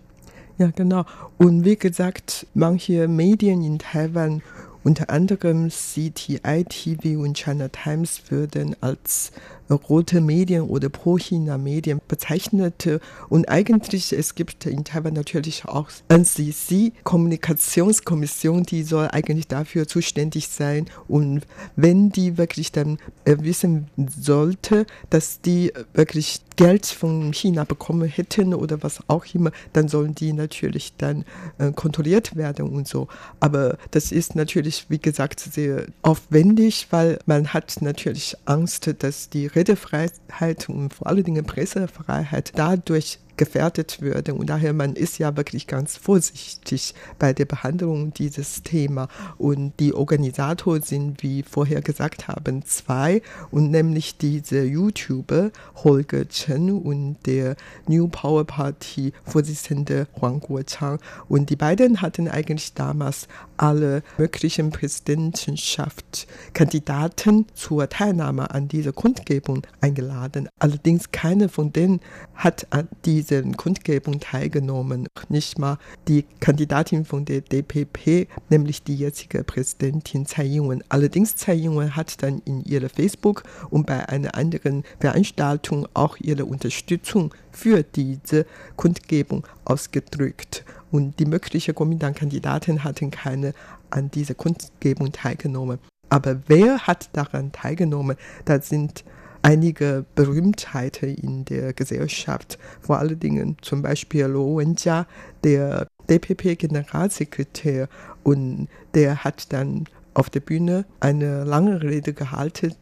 Ja, 0.58 0.68
genau. 0.68 1.06
Und 1.38 1.66
wie 1.66 1.76
gesagt, 1.76 2.48
manche 2.54 3.08
Medien 3.08 3.62
in 3.62 3.80
Taiwan 3.80 4.42
unter 4.86 5.10
anderem 5.10 5.70
CTI 5.70 6.64
TV 6.70 7.20
und 7.20 7.36
China 7.36 7.70
Times 7.70 8.22
würden 8.30 8.76
als 8.82 9.32
rote 9.70 10.22
Medien 10.22 10.64
oder 10.64 10.90
Pro-China-Medien 10.90 12.02
bezeichnete. 12.08 13.00
Und 13.30 13.50
eigentlich, 13.50 14.14
es 14.14 14.36
gibt 14.36 14.66
in 14.66 14.84
Taiwan 14.84 15.14
natürlich 15.14 15.66
auch 15.66 15.90
NCC, 16.08 16.94
Kommunikationskommission, 17.04 18.64
die 18.64 18.84
soll 18.84 19.08
eigentlich 19.12 19.48
dafür 19.48 19.88
zuständig 19.88 20.48
sein. 20.48 20.86
Und 21.08 21.42
wenn 21.76 22.12
die 22.12 22.38
wirklich 22.38 22.72
dann 22.72 22.98
äh, 23.26 23.38
wissen 23.40 23.88
sollte, 24.18 24.86
dass 25.10 25.42
die 25.42 25.72
wirklich 25.94 26.42
Geld 26.56 26.86
von 26.86 27.34
China 27.34 27.64
bekommen 27.66 28.08
hätten 28.08 28.54
oder 28.54 28.82
was 28.82 29.00
auch 29.08 29.26
immer, 29.34 29.52
dann 29.74 29.88
sollen 29.88 30.16
die 30.16 30.34
natürlich 30.34 30.94
dann 30.98 31.26
äh, 31.58 31.72
kontrolliert 31.72 32.36
werden 32.36 32.70
und 32.70 32.88
so. 32.88 33.08
Aber 33.40 33.78
das 33.92 34.12
ist 34.12 34.36
natürlich, 34.36 34.86
wie 34.90 35.00
gesagt, 35.00 35.40
sehr 35.40 35.86
aufwendig, 36.02 36.88
weil 36.92 37.20
man 37.26 37.54
hat 37.54 37.82
natürlich 37.82 38.36
Angst, 38.46 38.94
dass 39.00 39.30
die 39.30 39.48
Redefreiheit 39.56 40.70
und 40.70 40.94
vor 40.94 41.08
allen 41.08 41.24
Dingen 41.24 41.46
Pressefreiheit 41.46 42.52
dadurch 42.56 43.20
gefährdet 43.38 44.02
würde. 44.02 44.34
Und 44.34 44.50
daher, 44.50 44.74
man 44.74 44.94
ist 44.94 45.18
ja 45.18 45.36
wirklich 45.38 45.68
ganz 45.68 45.98
vorsichtig 45.98 46.94
bei 47.20 47.34
der 47.34 47.46
Behandlung 47.46 48.14
dieses 48.14 48.64
Thema. 48.64 49.08
Und 49.38 49.74
die 49.80 49.94
Organisatoren 49.94 50.82
sind, 50.82 51.24
wie 51.24 51.44
vorher 51.44 51.82
gesagt 51.82 52.28
haben, 52.28 52.66
zwei. 52.66 53.22
Und 53.52 53.72
nämlich 53.72 54.18
diese 54.18 54.64
YouTuber 54.64 55.52
Holger 55.84 56.28
Chen 56.28 56.72
und 56.72 57.18
der 57.26 57.56
New 57.88 58.08
Power 58.08 58.46
Party 58.46 59.14
Vorsitzende 59.24 60.08
Huang 60.20 60.40
Guochang. 60.40 61.00
Und 61.28 61.50
die 61.50 61.56
beiden 61.56 62.02
hatten 62.02 62.28
eigentlich 62.28 62.74
damals 62.74 63.28
alle 63.58 64.04
möglichen 64.18 64.72
Präsidentschaftskandidaten 64.72 67.46
zur 67.54 67.88
Teilnahme 67.90 68.50
an 68.52 68.68
dieser 68.68 68.92
Kundgebung 68.92 69.66
eingeladen. 69.82 70.50
Allerdings 70.60 71.12
keine 71.12 71.50
von 71.50 71.74
denen 71.74 72.00
hat 72.36 72.68
an 72.70 72.88
dieser 73.26 73.42
Kundgebung 73.52 74.20
teilgenommen. 74.20 75.08
Nicht 75.30 75.60
mal 75.60 75.78
die 76.08 76.26
Kandidatin 76.40 77.06
von 77.06 77.26
der 77.26 77.42
DPP, 77.42 78.28
nämlich 78.50 78.84
die 78.84 78.96
jetzige 78.96 79.44
Präsidentin 79.44 80.26
Tsai 80.26 80.46
Ing-wen. 80.46 80.84
Allerdings 80.90 81.36
Tsai 81.36 81.56
Ing-wen 81.56 81.96
hat 81.96 82.22
dann 82.24 82.42
in 82.46 82.64
ihrer 82.64 82.90
Facebook 82.90 83.44
und 83.70 83.86
bei 83.86 84.08
einer 84.08 84.36
anderen 84.36 84.84
Veranstaltung 85.00 85.88
auch 85.94 86.18
ihre 86.18 86.46
Unterstützung 86.46 87.34
für 87.52 87.84
diese 87.84 88.46
Kundgebung 88.76 89.46
ausgedrückt. 89.66 90.64
Und 90.92 91.20
die 91.20 91.26
möglichen 91.26 91.76
Kuomintang-Kandidaten 91.76 92.84
hatten 92.84 93.12
keine 93.12 93.54
an 93.90 94.12
dieser 94.12 94.34
Kundgebung 94.34 95.12
teilgenommen. 95.12 95.80
Aber 96.10 96.42
wer 96.48 96.80
hat 96.88 97.10
daran 97.14 97.52
teilgenommen? 97.52 98.16
Da 98.46 98.62
sind 98.62 99.04
einige 99.46 100.06
Berühmtheiten 100.16 101.14
in 101.14 101.46
der 101.46 101.72
Gesellschaft, 101.74 102.58
vor 102.82 102.98
allen 102.98 103.20
Dingen 103.20 103.58
zum 103.62 103.84
Beispiel 103.84 104.26
Luo 104.26 104.58
Wenjia, 104.58 105.06
der 105.44 105.86
DPP-Generalsekretär, 106.10 107.88
und 108.24 108.68
der 108.96 109.24
hat 109.24 109.54
dann 109.54 109.86
auf 110.16 110.32
der 110.32 110.40
Bühne 110.40 110.86
eine 111.00 111.44
lange 111.44 111.84
Rede 111.84 112.14
gehalten. 112.14 112.74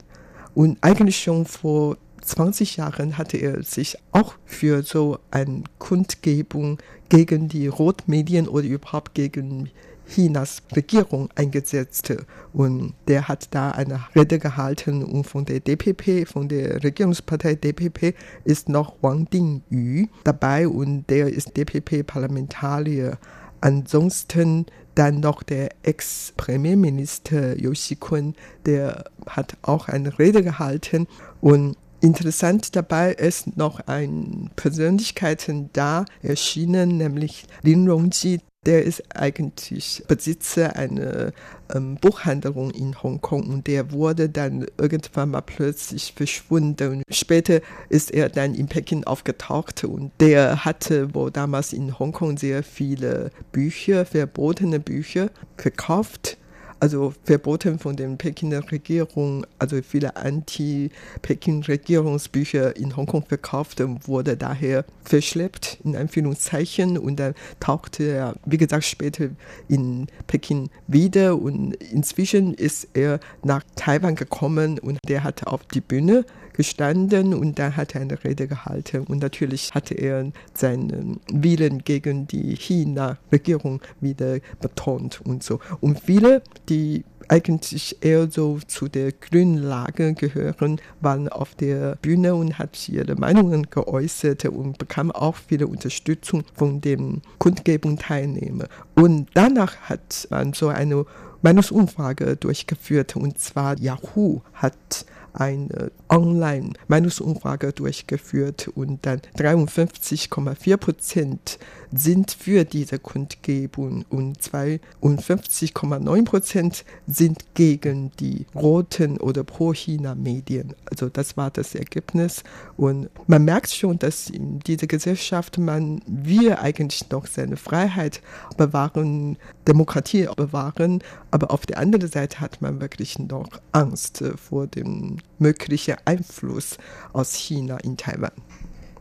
Und 0.56 0.78
eigentlich 0.80 1.22
schon 1.22 1.46
vor 1.46 1.98
20 2.22 2.78
Jahren 2.78 3.18
hatte 3.18 3.36
er 3.36 3.62
sich 3.64 3.98
auch 4.14 4.36
für 4.46 4.84
so 4.84 5.20
eine 5.32 5.64
Kundgebung 5.80 6.78
gegen 7.10 7.50
die 7.50 7.68
Rotmedien 7.68 8.48
oder 8.48 8.68
überhaupt 8.68 9.16
gegen 9.16 9.70
Chinas 10.08 10.62
Regierung 10.76 11.30
eingesetzt. 11.36 12.14
Und 12.54 12.94
der 13.08 13.28
hat 13.28 13.48
da 13.52 13.72
eine 13.72 14.06
Rede 14.16 14.40
gehalten 14.40 15.04
und 15.04 15.26
von 15.26 15.46
der 15.46 15.60
DPP, 15.60 16.28
von 16.28 16.48
der 16.48 16.84
Regierungspartei 16.84 17.56
DPP 17.56 18.16
ist 18.44 18.70
noch 18.70 18.96
Wang 19.02 19.30
Dingyu 19.30 20.08
dabei 20.24 20.68
und 20.68 21.10
der 21.10 21.28
ist 21.28 21.58
DPP-Parlamentarier. 21.58 23.18
Ansonsten 23.62 24.66
dann 24.96 25.22
noch 25.22 25.42
der 25.42 25.70
Ex-Premierminister 25.84 27.58
Yoshi 27.60 27.96
Kun, 27.96 28.36
der 28.66 29.06
hat 29.26 29.58
auch 29.62 29.88
eine 29.88 30.20
Rede 30.20 30.44
gehalten 30.44 31.08
und 31.42 31.78
Interessant 32.04 32.76
dabei 32.76 33.14
ist 33.14 33.56
noch 33.56 33.80
ein 33.88 34.50
Persönlichkeiten 34.58 35.70
da 35.72 36.04
erschienen, 36.22 36.98
nämlich 36.98 37.46
Lin 37.62 37.90
Rongji, 37.90 38.42
der 38.66 38.84
ist 38.84 39.16
eigentlich 39.16 40.04
Besitzer 40.06 40.76
einer 40.76 41.32
ähm, 41.74 41.96
Buchhandlung 42.02 42.72
in 42.72 43.02
Hongkong 43.02 43.48
und 43.48 43.68
der 43.68 43.94
wurde 43.94 44.28
dann 44.28 44.66
irgendwann 44.78 45.32
mal 45.32 45.40
plötzlich 45.40 46.14
verschwunden. 46.14 46.92
Und 46.92 47.04
später 47.10 47.62
ist 47.88 48.12
er 48.12 48.28
dann 48.28 48.54
in 48.54 48.68
Peking 48.68 49.06
aufgetaucht 49.06 49.86
und 49.86 50.12
der 50.20 50.66
hatte 50.66 51.16
wohl 51.16 51.32
damals 51.32 51.72
in 51.72 51.98
Hongkong 51.98 52.38
sehr 52.38 52.64
viele 52.64 53.32
Bücher, 53.54 54.06
verbotene 54.06 54.82
Bücher 54.82 55.30
verkauft 55.56 56.38
also 56.84 57.14
verboten 57.24 57.80
von 57.80 57.96
der 57.96 58.10
Pekiner 58.10 58.70
Regierung, 58.70 59.48
also 59.58 59.82
viele 59.82 60.18
Anti-Peking-Regierungsbücher 60.18 62.76
in 62.76 62.98
Hongkong 62.98 63.26
verkauft 63.26 63.80
und 63.80 64.06
wurde 64.06 64.36
daher 64.36 64.84
verschleppt, 65.06 65.78
in 65.86 65.96
Anführungszeichen. 65.96 66.98
Und 66.98 67.22
dann 67.22 67.36
tauchte 67.62 68.04
er, 68.04 68.36
wie 68.46 68.58
gesagt, 68.58 68.84
später 68.84 69.30
in 69.70 70.08
Peking 70.28 70.70
wieder 70.88 71.42
und 71.42 71.76
inzwischen 71.76 72.54
ist 72.54 72.90
er 72.94 73.22
nach 73.44 73.64
Taiwan 73.78 74.16
gekommen 74.16 74.78
und 74.78 75.00
der 75.08 75.24
hat 75.24 75.48
auf 75.48 75.64
die 75.64 75.80
Bühne 75.80 76.26
gestanden 76.54 77.34
und 77.34 77.60
dann 77.60 77.76
hat 77.76 77.96
er 77.96 78.02
eine 78.02 78.24
Rede 78.24 78.48
gehalten. 78.48 79.06
Und 79.08 79.22
natürlich 79.22 79.72
hatte 79.74 79.96
er 79.96 80.32
seinen 80.54 81.20
Willen 81.32 81.84
gegen 81.84 82.28
die 82.28 82.56
China-Regierung 82.56 83.82
wieder 84.02 84.40
betont 84.62 85.22
und 85.26 85.44
so. 85.44 85.60
Und 85.82 86.00
viele, 86.00 86.42
die 86.70 87.04
eigentlich 87.30 87.98
eher 88.02 88.30
so 88.30 88.60
zu 88.68 88.88
der 88.88 89.12
grünen 89.12 89.58
Lage 89.58 90.14
gehören, 90.14 90.80
waren 91.02 91.30
auf 91.30 91.56
der 91.56 91.96
Bühne 92.02 92.36
und 92.36 92.60
hat 92.60 92.90
ihre 92.90 93.16
Meinungen 93.16 93.70
geäußert 93.70 94.46
und 94.46 94.78
bekam 94.78 95.12
auch 95.12 95.36
viele 95.36 95.68
Unterstützung 95.68 96.44
von 96.54 96.82
den 96.82 97.22
Kundgebungsteilnehmern. 97.40 98.68
Und 98.96 99.30
danach 99.34 99.76
hat 99.82 100.28
man 100.30 100.54
so 100.54 100.68
eine 100.68 101.06
Meinungsumfrage 101.42 102.38
durchgeführt 102.38 103.16
und 103.16 103.38
zwar 103.38 103.78
Yahoo 103.78 104.42
hat 104.54 105.06
eine 105.34 105.92
Online-Meinungsumfrage 106.10 107.74
durchgeführt 107.74 108.70
und 108.70 109.06
dann 109.06 109.22
53,4 109.38 110.78
Prozent 110.78 111.60
sind 111.94 112.32
für 112.32 112.66
diese 112.66 113.00
Kundgebung 113.00 114.06
und 114.10 114.40
52,9 114.40 116.26
Prozent 116.26 116.86
sind 117.08 117.54
gegen 117.54 118.12
die 118.20 118.46
roten 118.56 119.18
oder 119.18 119.44
pro-China-Medien. 119.44 120.74
Also 120.90 121.10
das 121.10 121.38
war 121.38 121.52
das 121.52 121.76
Ergebnis. 121.76 122.44
Und 122.78 123.10
man 123.28 123.46
merkt 123.46 123.72
schon, 123.72 124.00
dass 124.00 124.30
in 124.30 124.60
dieser 124.60 124.88
Gesellschaft 124.88 125.58
man, 125.58 126.02
wir 126.08 126.62
eigentlich 126.62 127.10
noch 127.10 127.28
seine 127.28 127.58
Freiheit 127.58 128.22
bewahren, 128.58 129.38
Demokratie 129.68 130.28
bewahren, 130.36 131.04
aber 131.32 131.52
auf 131.52 131.66
der 131.66 131.78
anderen 131.78 132.08
Seite 132.10 132.40
hat 132.40 132.62
man 132.62 132.82
wirklich 132.82 133.20
noch 133.20 133.50
Angst 133.72 134.24
vor 134.36 134.68
dem 134.68 135.18
möglichen 135.40 135.96
Einfluss 136.06 136.78
aus 137.14 137.34
China 137.34 137.78
in 137.78 137.98
Taiwan. 137.98 138.32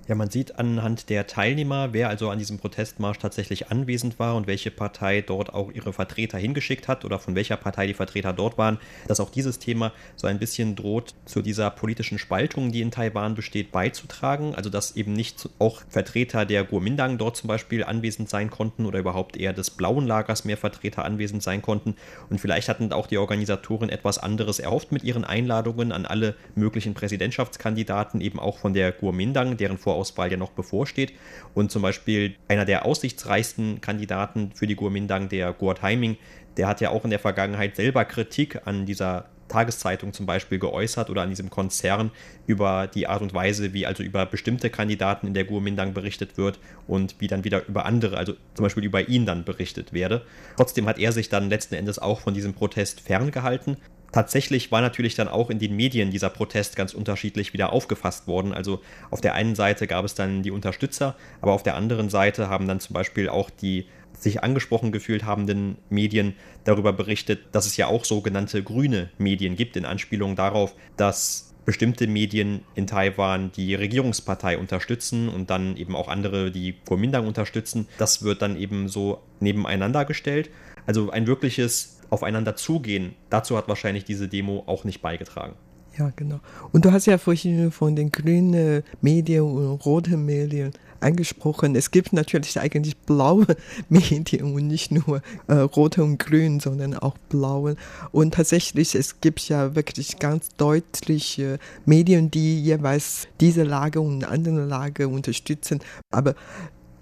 Ja, 0.09 0.17
man 0.17 0.31
sieht 0.31 0.59
anhand 0.59 1.11
der 1.11 1.29
Teilnehmer, 1.29 1.93
wer 1.93 2.09
also 2.09 2.29
an 2.31 2.41
diesem 2.41 2.59
Protestmarsch 2.59 3.19
tatsächlich 3.19 3.71
anwesend 3.71 4.19
war 4.19 4.35
und 4.35 4.49
welche 4.49 4.73
Partei 4.73 5.21
dort 5.21 5.55
auch 5.55 5.71
ihre 5.71 5.93
Vertreter 5.93 6.39
hingeschickt 6.39 6.89
hat 6.89 7.05
oder 7.05 7.21
von 7.21 7.37
welcher 7.37 7.57
Partei 7.57 7.87
die 7.87 7.95
Vertreter 7.95 8.33
dort 8.33 8.59
waren, 8.59 8.79
dass 9.07 9.21
auch 9.21 9.31
dieses 9.31 9.61
Thema 9.61 9.93
so 10.17 10.27
ein 10.27 10.41
bisschen 10.41 10.75
droht, 10.75 11.15
zu 11.25 11.41
dieser 11.41 11.71
politischen 11.71 12.19
Spaltung, 12.19 12.73
die 12.73 12.81
in 12.81 12.91
Taiwan 12.91 13.37
besteht, 13.37 13.71
beizutragen. 13.71 14.57
Also 14.57 14.71
dass 14.71 14.97
eben 14.97 15.13
nicht 15.13 15.49
auch 15.61 15.83
Vertreter 15.89 16.47
der 16.47 16.65
Kuomintang 16.65 17.17
dort 17.17 17.37
zum 17.37 17.47
Beispiel 17.47 17.85
anwesend 17.85 18.29
sein 18.29 18.51
konnten 18.51 18.87
oder 18.87 18.99
überhaupt 18.99 19.37
eher 19.37 19.53
des 19.53 19.71
blauen 19.71 20.09
Lagers 20.09 20.45
mehr 20.45 20.57
Vertreter 20.57 21.05
anwesend 21.05 21.45
sein 21.45 21.63
konnten. 21.63 21.95
Und 22.29 22.41
vielleicht 22.41 22.69
hatten 22.69 22.93
auch 22.93 23.07
die 23.07 23.19
Organisatoren 23.19 23.89
etwas 23.89 24.19
anderes 24.19 24.59
erhofft 24.59 24.91
mit 24.91 25.05
ihren 25.05 25.25
Einladungen 25.25 25.93
an 25.93 26.07
alle 26.07 26.35
möglichen 26.57 26.93
Präsidentschaftskandidaten, 26.95 28.21
eben 28.21 28.41
auch 28.41 28.59
von 28.59 28.75
der 28.75 28.91
Kuomintang, 28.91 29.57
deren 29.57 29.79
Vor 29.79 29.92
Vorauswahl 29.93 30.31
ja 30.31 30.37
noch 30.37 30.51
bevorsteht. 30.51 31.13
Und 31.55 31.71
zum 31.71 31.83
Beispiel 31.83 32.35
einer 32.49 32.65
der 32.65 32.87
aussichtsreichsten 32.87 33.81
Kandidaten 33.81 34.53
für 34.55 34.67
die 34.67 34.77
Guomindang, 34.77 35.29
der 35.29 35.53
Guo 35.53 35.75
Heiming, 35.81 36.17
der 36.57 36.67
hat 36.69 36.81
ja 36.81 36.91
auch 36.91 37.05
in 37.05 37.11
der 37.11 37.19
Vergangenheit 37.19 37.77
selber 37.77 38.05
Kritik 38.05 38.61
an 38.67 38.87
dieser 38.87 39.27
Tageszeitung 39.49 40.15
zum 40.15 40.25
Beispiel 40.25 40.59
geäußert 40.59 41.11
oder 41.11 41.23
an 41.23 41.29
diesem 41.29 41.51
Konzern 41.51 42.11
über 42.47 42.87
die 42.87 43.07
Art 43.07 43.21
und 43.21 43.35
Weise, 43.35 43.75
wie 43.75 43.87
also 43.87 44.03
über 44.03 44.25
bestimmte 44.25 44.71
Kandidaten 44.71 45.27
in 45.27 45.35
der 45.35 45.45
Guomindang 45.45 45.93
berichtet 45.93 46.39
wird 46.39 46.59
und 46.87 47.17
wie 47.19 47.27
dann 47.27 47.45
wieder 47.45 47.67
über 47.67 47.85
andere, 47.85 48.17
also 48.17 48.33
zum 48.55 48.63
Beispiel 48.63 48.85
über 48.85 49.09
ihn 49.09 49.27
dann 49.27 49.45
berichtet 49.45 49.93
werde. 49.93 50.25
Trotzdem 50.57 50.87
hat 50.87 50.99
er 50.99 51.13
sich 51.13 51.29
dann 51.29 51.51
letzten 51.51 51.75
Endes 51.75 51.99
auch 51.99 52.21
von 52.21 52.33
diesem 52.33 52.55
Protest 52.55 53.01
ferngehalten 53.01 53.77
tatsächlich 54.13 54.71
war 54.71 54.81
natürlich 54.81 55.15
dann 55.15 55.29
auch 55.29 55.51
in 55.51 55.59
den 55.59 55.75
Medien 55.75 56.11
dieser 56.11 56.31
Protest 56.31 56.77
ganz 56.77 56.95
unterschiedlich 56.95 57.53
wieder 57.53 57.73
aufgefasst 57.73 58.27
worden. 58.27 58.53
Also 58.53 58.81
auf 59.11 59.21
der 59.21 59.35
einen 59.35 59.55
Seite 59.55 59.87
gab 59.87 60.05
es 60.05 60.15
dann 60.15 60.43
die 60.43 60.51
Unterstützer, 60.51 61.17
aber 61.41 61.53
auf 61.53 61.63
der 61.63 61.75
anderen 61.75 62.11
Seite 62.11 62.49
haben 62.49 62.69
dann 62.69 62.81
zum 62.81 62.95
Beispiel 62.95 63.29
auch 63.29 63.51
die 63.51 63.87
sich 64.19 64.43
angesprochen 64.43 64.93
gefühlt 64.93 65.25
habenden 65.25 65.79
Medien 65.91 66.35
darüber 66.65 66.93
berichtet, 66.93 67.41
dass 67.53 67.67
es 67.67 67.77
ja 67.77 67.87
auch 67.89 68.05
sogenannte 68.05 68.63
grüne 68.63 69.11
Medien 69.19 69.57
gibt, 69.57 69.77
in 69.77 69.85
Anspielung 69.85 70.37
darauf, 70.37 70.75
dass 70.97 71.55
bestimmte 71.65 72.07
Medien 72.07 72.63
in 72.75 72.87
Taiwan 72.87 73.53
die 73.53 73.75
Regierungspartei 73.75 74.59
unterstützen 74.59 75.29
und 75.29 75.51
dann 75.51 75.77
eben 75.77 75.95
auch 75.95 76.09
andere 76.09 76.51
die 76.51 76.75
Kuomintang 76.87 77.27
unterstützen. 77.27 77.89
Das 77.99 78.23
wird 78.23 78.43
dann 78.43 78.57
eben 78.57 78.89
so 78.89 79.23
nebeneinander 79.41 80.05
gestellt. 80.05 80.51
Also 80.87 81.11
ein 81.11 81.27
wirkliches 81.27 82.01
Aufeinander 82.13 82.57
zugehen, 82.57 83.15
dazu 83.31 83.57
hat 83.57 83.69
wahrscheinlich 83.69 84.05
diese 84.05 84.29
Demo 84.29 84.65
auch 84.67 84.85
nicht 84.85 85.01
beigetragen. 85.01 85.55
Ja, 85.99 86.11
genau. 86.17 86.41
Und 86.73 86.85
du 86.85 86.93
hast 86.93 87.07
ja 87.07 87.19
vorhin 87.19 87.71
von 87.71 87.97
den 87.97 88.11
grünen 88.11 88.83
Medien 89.03 89.43
und 89.43 89.85
roten 89.85 90.25
Medien 90.25 90.73
angesprochen. 91.01 91.75
Es 91.75 91.91
gibt 91.91 92.13
natürlich 92.13 92.59
eigentlich 92.59 92.97
blaue 92.97 93.47
Medien 93.89 94.55
und 94.55 94.67
nicht 94.69 94.91
nur 94.91 95.21
äh, 95.49 95.55
rote 95.55 96.03
und 96.03 96.19
grün, 96.19 96.61
sondern 96.61 96.95
auch 96.95 97.19
blaue. 97.29 97.77
Und 98.11 98.35
tatsächlich, 98.35 98.95
es 98.95 99.21
gibt 99.21 99.41
ja 99.49 99.75
wirklich 99.75 100.19
ganz 100.19 100.49
deutliche 100.57 101.59
Medien, 101.85 102.31
die 102.31 102.63
jeweils 102.63 103.29
diese 103.41 103.65
Lage 103.65 104.01
und 104.01 104.25
andere 104.25 104.65
Lage 104.65 105.09
unterstützen. 105.09 105.81
Aber 106.11 106.35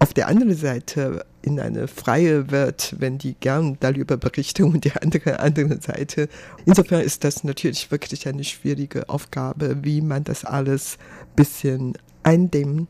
auf 0.01 0.15
der 0.15 0.29
anderen 0.29 0.57
Seite 0.57 1.25
in 1.43 1.61
eine 1.61 1.87
freie 1.87 2.51
Welt, 2.51 2.97
wenn 2.99 3.19
die 3.19 3.35
gern 3.35 3.77
darüber 3.81 4.17
berichten 4.17 4.65
und 4.65 4.85
die 4.85 4.93
andere, 4.93 5.41
andere 5.41 5.81
Seite. 5.81 6.29
Insofern 6.65 7.03
ist 7.03 7.23
das 7.23 7.45
natürlich 7.45 7.91
wirklich 7.91 8.27
eine 8.27 8.43
schwierige 8.43 9.09
Aufgabe, 9.11 9.85
wie 9.85 10.01
man 10.01 10.25
das 10.25 10.45
alles 10.45 10.97
ein 10.99 11.37
bisschen 11.37 11.99
eindämmen. 12.23 12.89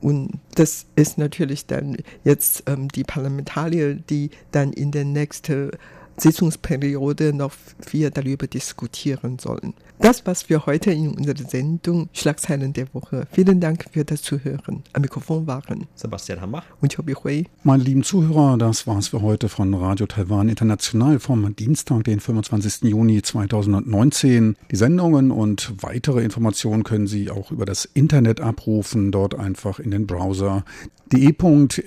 Und 0.00 0.40
das 0.56 0.86
ist 0.96 1.18
natürlich 1.18 1.66
dann 1.66 1.96
jetzt 2.24 2.64
ähm, 2.66 2.88
die 2.88 3.04
Parlamentarier, 3.04 3.94
die 3.94 4.30
dann 4.50 4.72
in 4.72 4.90
den 4.90 5.12
nächsten 5.12 5.70
Sitzungsperiode 6.20 7.32
noch 7.32 7.52
viel 7.80 8.10
darüber 8.10 8.46
diskutieren 8.46 9.38
sollen. 9.38 9.74
Das 9.98 10.24
war's 10.26 10.44
für 10.44 10.64
heute 10.66 10.92
in 10.92 11.10
unserer 11.14 11.46
Sendung 11.46 12.08
Schlagzeilen 12.12 12.72
der 12.72 12.86
Woche. 12.94 13.26
Vielen 13.32 13.60
Dank 13.60 13.84
für 13.92 14.04
das 14.04 14.22
Zuhören. 14.22 14.82
Am 14.92 15.02
Mikrofon 15.02 15.46
waren 15.46 15.86
Sebastian 15.94 16.40
Hammer 16.40 16.62
und 16.80 16.94
Chobi 16.94 17.14
Hui. 17.14 17.44
Meine 17.64 17.82
lieben 17.82 18.02
Zuhörer, 18.02 18.56
das 18.56 18.86
war's 18.86 19.08
für 19.08 19.20
heute 19.20 19.48
von 19.48 19.74
Radio 19.74 20.06
Taiwan 20.06 20.48
International 20.48 21.18
vom 21.18 21.54
Dienstag, 21.54 22.04
den 22.04 22.20
25. 22.20 22.88
Juni 22.90 23.20
2019. 23.20 24.56
Die 24.70 24.76
Sendungen 24.76 25.30
und 25.30 25.74
weitere 25.82 26.22
Informationen 26.22 26.84
können 26.84 27.06
Sie 27.06 27.30
auch 27.30 27.50
über 27.50 27.66
das 27.66 27.84
Internet 27.84 28.40
abrufen, 28.40 29.12
dort 29.12 29.34
einfach 29.34 29.78
in 29.80 29.90
den 29.90 30.06
Browser 30.06 30.64
de.rti.org.t 31.12 31.80